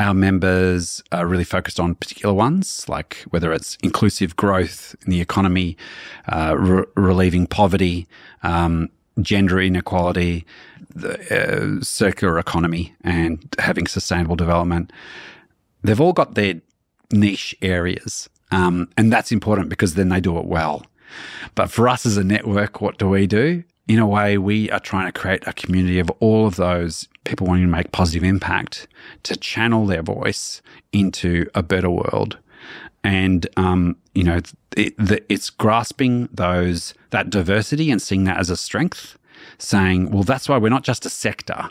our 0.01 0.14
members 0.14 1.03
are 1.12 1.27
really 1.27 1.44
focused 1.44 1.81
on 1.81 1.94
particular 1.94 2.35
ones, 2.35 2.87
like 2.88 3.25
whether 3.31 3.53
it's 3.53 3.77
inclusive 3.83 4.37
growth 4.37 4.94
in 5.05 5.11
the 5.11 5.20
economy, 5.20 5.77
uh, 6.29 6.57
re- 6.59 6.85
relieving 6.94 7.46
poverty, 7.46 8.07
um, 8.42 8.90
gender 9.20 9.61
inequality, 9.61 10.44
the 10.94 11.79
uh, 11.81 11.83
circular 11.83 12.38
economy, 12.38 12.94
and 13.03 13.55
having 13.59 13.87
sustainable 13.87 14.37
development. 14.37 14.92
They've 15.83 16.01
all 16.01 16.12
got 16.12 16.35
their 16.35 16.61
niche 17.12 17.55
areas. 17.62 18.29
Um, 18.52 18.88
and 18.96 19.12
that's 19.12 19.32
important 19.32 19.68
because 19.68 19.94
then 19.94 20.08
they 20.08 20.20
do 20.20 20.38
it 20.38 20.44
well. 20.44 20.84
But 21.54 21.70
for 21.70 21.88
us 21.88 22.06
as 22.06 22.16
a 22.16 22.24
network, 22.24 22.80
what 22.80 22.98
do 22.98 23.08
we 23.08 23.26
do? 23.26 23.64
in 23.88 23.98
a 23.98 24.06
way, 24.06 24.38
we 24.38 24.70
are 24.70 24.80
trying 24.80 25.06
to 25.06 25.12
create 25.12 25.46
a 25.46 25.52
community 25.52 25.98
of 25.98 26.10
all 26.20 26.46
of 26.46 26.56
those 26.56 27.08
people 27.24 27.46
wanting 27.46 27.64
to 27.64 27.70
make 27.70 27.92
positive 27.92 28.24
impact 28.24 28.86
to 29.24 29.36
channel 29.36 29.86
their 29.86 30.02
voice 30.02 30.62
into 30.92 31.46
a 31.54 31.62
better 31.62 31.90
world. 31.90 32.38
And, 33.04 33.46
um, 33.56 33.96
you 34.14 34.22
know, 34.22 34.40
it, 34.76 34.96
the, 34.96 35.22
it's 35.28 35.50
grasping 35.50 36.28
those, 36.32 36.94
that 37.10 37.30
diversity 37.30 37.90
and 37.90 38.00
seeing 38.00 38.24
that 38.24 38.38
as 38.38 38.50
a 38.50 38.56
strength, 38.56 39.18
saying, 39.58 40.10
well, 40.10 40.22
that's 40.22 40.48
why 40.48 40.58
we're 40.58 40.68
not 40.68 40.84
just 40.84 41.04
a 41.04 41.10
sector. 41.10 41.68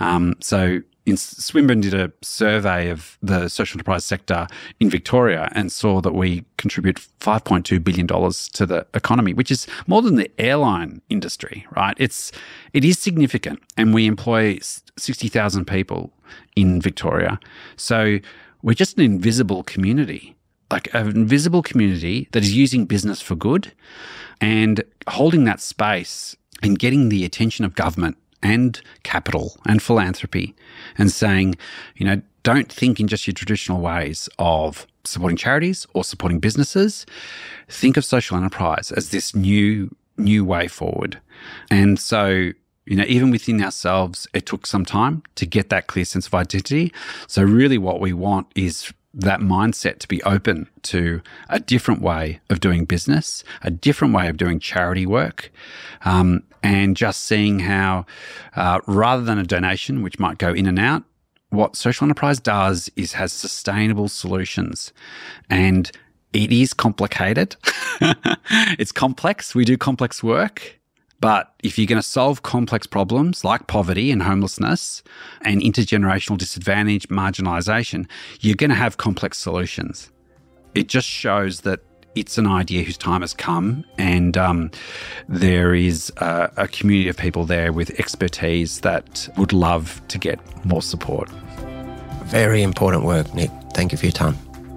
Um, 0.00 0.36
so 0.40 0.80
in 1.06 1.16
Swinburne 1.16 1.80
did 1.80 1.94
a 1.94 2.12
survey 2.22 2.88
of 2.90 3.18
the 3.22 3.48
social 3.48 3.76
enterprise 3.76 4.04
sector 4.04 4.46
in 4.78 4.90
Victoria 4.90 5.50
and 5.54 5.72
saw 5.72 6.00
that 6.00 6.14
we 6.14 6.44
contribute 6.58 6.96
$5.2 7.20 7.82
billion 7.82 8.06
to 8.06 8.66
the 8.66 8.86
economy, 8.94 9.32
which 9.32 9.50
is 9.50 9.66
more 9.86 10.02
than 10.02 10.16
the 10.16 10.30
airline 10.38 11.00
industry, 11.08 11.66
right? 11.74 11.96
It's, 11.98 12.32
it 12.72 12.84
is 12.84 12.98
significant 12.98 13.62
and 13.76 13.94
we 13.94 14.06
employ 14.06 14.58
60,000 14.60 15.64
people 15.66 16.12
in 16.54 16.80
Victoria. 16.80 17.40
So 17.76 18.18
we're 18.62 18.74
just 18.74 18.98
an 18.98 19.04
invisible 19.04 19.62
community, 19.64 20.36
like 20.70 20.92
an 20.94 21.08
invisible 21.08 21.62
community 21.62 22.28
that 22.32 22.42
is 22.42 22.54
using 22.54 22.84
business 22.84 23.20
for 23.20 23.34
good 23.34 23.72
and 24.40 24.84
holding 25.08 25.44
that 25.44 25.60
space 25.60 26.36
and 26.62 26.78
getting 26.78 27.08
the 27.08 27.24
attention 27.24 27.64
of 27.64 27.74
government 27.74 28.18
and 28.42 28.80
capital 29.02 29.56
and 29.66 29.82
philanthropy 29.82 30.54
and 30.98 31.10
saying, 31.10 31.56
you 31.96 32.06
know, 32.06 32.20
don't 32.42 32.72
think 32.72 33.00
in 33.00 33.06
just 33.06 33.26
your 33.26 33.34
traditional 33.34 33.80
ways 33.80 34.28
of 34.38 34.86
supporting 35.04 35.36
charities 35.36 35.86
or 35.94 36.04
supporting 36.04 36.38
businesses. 36.38 37.06
Think 37.68 37.96
of 37.96 38.04
social 38.04 38.36
enterprise 38.36 38.92
as 38.92 39.10
this 39.10 39.34
new, 39.34 39.94
new 40.16 40.44
way 40.44 40.68
forward. 40.68 41.20
And 41.70 41.98
so, 41.98 42.52
you 42.86 42.96
know, 42.96 43.04
even 43.06 43.30
within 43.30 43.62
ourselves, 43.62 44.26
it 44.32 44.46
took 44.46 44.66
some 44.66 44.84
time 44.84 45.22
to 45.36 45.46
get 45.46 45.68
that 45.70 45.86
clear 45.86 46.04
sense 46.04 46.26
of 46.26 46.34
identity. 46.34 46.92
So 47.26 47.42
really 47.42 47.78
what 47.78 48.00
we 48.00 48.12
want 48.12 48.46
is 48.54 48.92
that 49.12 49.40
mindset 49.40 49.98
to 49.98 50.08
be 50.08 50.22
open 50.22 50.68
to 50.82 51.20
a 51.48 51.58
different 51.58 52.00
way 52.00 52.40
of 52.48 52.60
doing 52.60 52.84
business, 52.84 53.42
a 53.62 53.70
different 53.70 54.14
way 54.14 54.28
of 54.28 54.36
doing 54.36 54.60
charity 54.60 55.06
work, 55.06 55.50
um, 56.04 56.42
and 56.62 56.96
just 56.96 57.24
seeing 57.24 57.60
how, 57.60 58.06
uh, 58.54 58.80
rather 58.86 59.22
than 59.22 59.38
a 59.38 59.44
donation, 59.44 60.02
which 60.02 60.18
might 60.18 60.38
go 60.38 60.52
in 60.52 60.66
and 60.66 60.78
out, 60.78 61.02
what 61.48 61.74
social 61.74 62.04
enterprise 62.04 62.38
does 62.38 62.90
is 62.96 63.14
has 63.14 63.32
sustainable 63.32 64.08
solutions. 64.08 64.92
And 65.48 65.90
it 66.32 66.52
is 66.52 66.72
complicated. 66.72 67.56
it's 68.78 68.92
complex. 68.92 69.54
We 69.54 69.64
do 69.64 69.76
complex 69.76 70.22
work. 70.22 70.79
But 71.20 71.52
if 71.62 71.78
you're 71.78 71.86
going 71.86 72.00
to 72.00 72.06
solve 72.06 72.42
complex 72.42 72.86
problems 72.86 73.44
like 73.44 73.66
poverty 73.66 74.10
and 74.10 74.22
homelessness 74.22 75.02
and 75.42 75.60
intergenerational 75.60 76.38
disadvantage, 76.38 77.08
marginalization, 77.08 78.06
you're 78.40 78.56
going 78.56 78.70
to 78.70 78.76
have 78.76 78.96
complex 78.96 79.38
solutions. 79.38 80.10
It 80.74 80.88
just 80.88 81.06
shows 81.06 81.60
that 81.62 81.80
it's 82.14 82.38
an 82.38 82.46
idea 82.46 82.82
whose 82.82 82.96
time 82.96 83.20
has 83.20 83.34
come, 83.34 83.84
and 83.96 84.36
um, 84.36 84.70
there 85.28 85.74
is 85.74 86.12
a, 86.16 86.50
a 86.56 86.68
community 86.68 87.08
of 87.08 87.16
people 87.16 87.44
there 87.44 87.72
with 87.72 87.90
expertise 88.00 88.80
that 88.80 89.28
would 89.36 89.52
love 89.52 90.02
to 90.08 90.18
get 90.18 90.40
more 90.64 90.82
support. 90.82 91.28
Very 92.24 92.62
important 92.62 93.04
work, 93.04 93.32
Nick. 93.34 93.50
Thank 93.74 93.92
you 93.92 93.98
for 93.98 94.06
your 94.06 94.12
time. 94.12 94.34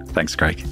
Thanks, 0.08 0.36
Craig. 0.36 0.64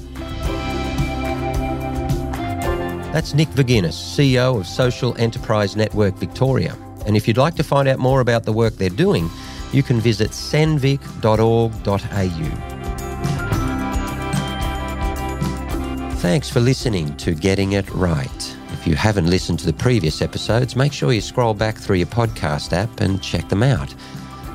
That's 3.13 3.35
Nick 3.35 3.49
Verginis, 3.49 3.93
CEO 3.93 4.59
of 4.59 4.67
Social 4.67 5.15
Enterprise 5.19 5.77
Network 5.77 6.15
Victoria. 6.15 6.75
And 7.05 7.15
if 7.15 7.29
you'd 7.29 7.37
like 7.37 7.55
to 7.57 7.63
find 7.63 7.87
out 7.87 7.99
more 7.99 8.23
about 8.23 8.45
the 8.45 8.53
work 8.53 8.77
they're 8.77 8.89
doing, 8.89 9.29
you 9.71 9.83
can 9.83 10.01
visit 10.01 10.31
senvic.org.au. 10.31 10.99
Thanks 16.21 16.49
for 16.49 16.61
listening 16.61 17.15
to 17.19 17.35
Getting 17.35 17.73
It 17.73 17.91
Right. 17.91 18.57
If 18.73 18.87
you 18.87 18.95
haven't 18.95 19.29
listened 19.29 19.59
to 19.59 19.67
the 19.67 19.75
previous 19.75 20.23
episodes, 20.23 20.75
make 20.75 20.95
sure 20.95 21.13
you 21.13 21.21
scroll 21.21 21.53
back 21.53 21.77
through 21.77 21.97
your 21.97 22.07
podcast 22.07 22.73
app 22.73 23.01
and 23.01 23.23
check 23.23 23.49
them 23.51 23.63
out. 23.63 23.95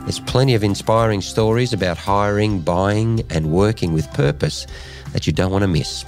There's 0.02 0.20
plenty 0.20 0.56
of 0.56 0.64
inspiring 0.64 1.22
stories 1.22 1.74
about 1.74 1.98
hiring, 1.98 2.62
buying, 2.62 3.24
and 3.30 3.52
working 3.52 3.94
with 3.94 4.12
purpose 4.14 4.66
that 5.14 5.28
you 5.28 5.34
don't 5.34 5.52
want 5.52 5.62
to 5.62 5.68
miss. 5.68 6.06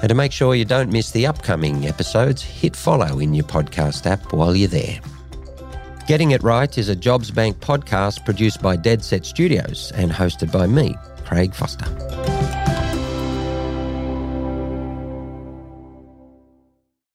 And 0.00 0.08
to 0.08 0.14
make 0.14 0.32
sure 0.32 0.54
you 0.54 0.64
don't 0.64 0.92
miss 0.92 1.10
the 1.10 1.26
upcoming 1.26 1.86
episodes, 1.86 2.42
hit 2.42 2.76
follow 2.76 3.18
in 3.18 3.34
your 3.34 3.46
podcast 3.46 4.06
app 4.06 4.32
while 4.32 4.54
you're 4.54 4.68
there. 4.68 5.00
Getting 6.06 6.30
It 6.30 6.42
Right 6.42 6.78
is 6.78 6.88
a 6.88 6.96
Jobs 6.96 7.30
Bank 7.30 7.58
podcast 7.60 8.24
produced 8.24 8.62
by 8.62 8.76
Dead 8.76 9.02
Set 9.04 9.26
Studios 9.26 9.92
and 9.94 10.10
hosted 10.10 10.52
by 10.52 10.66
me, 10.66 10.96
Craig 11.24 11.52
Foster. 11.52 12.37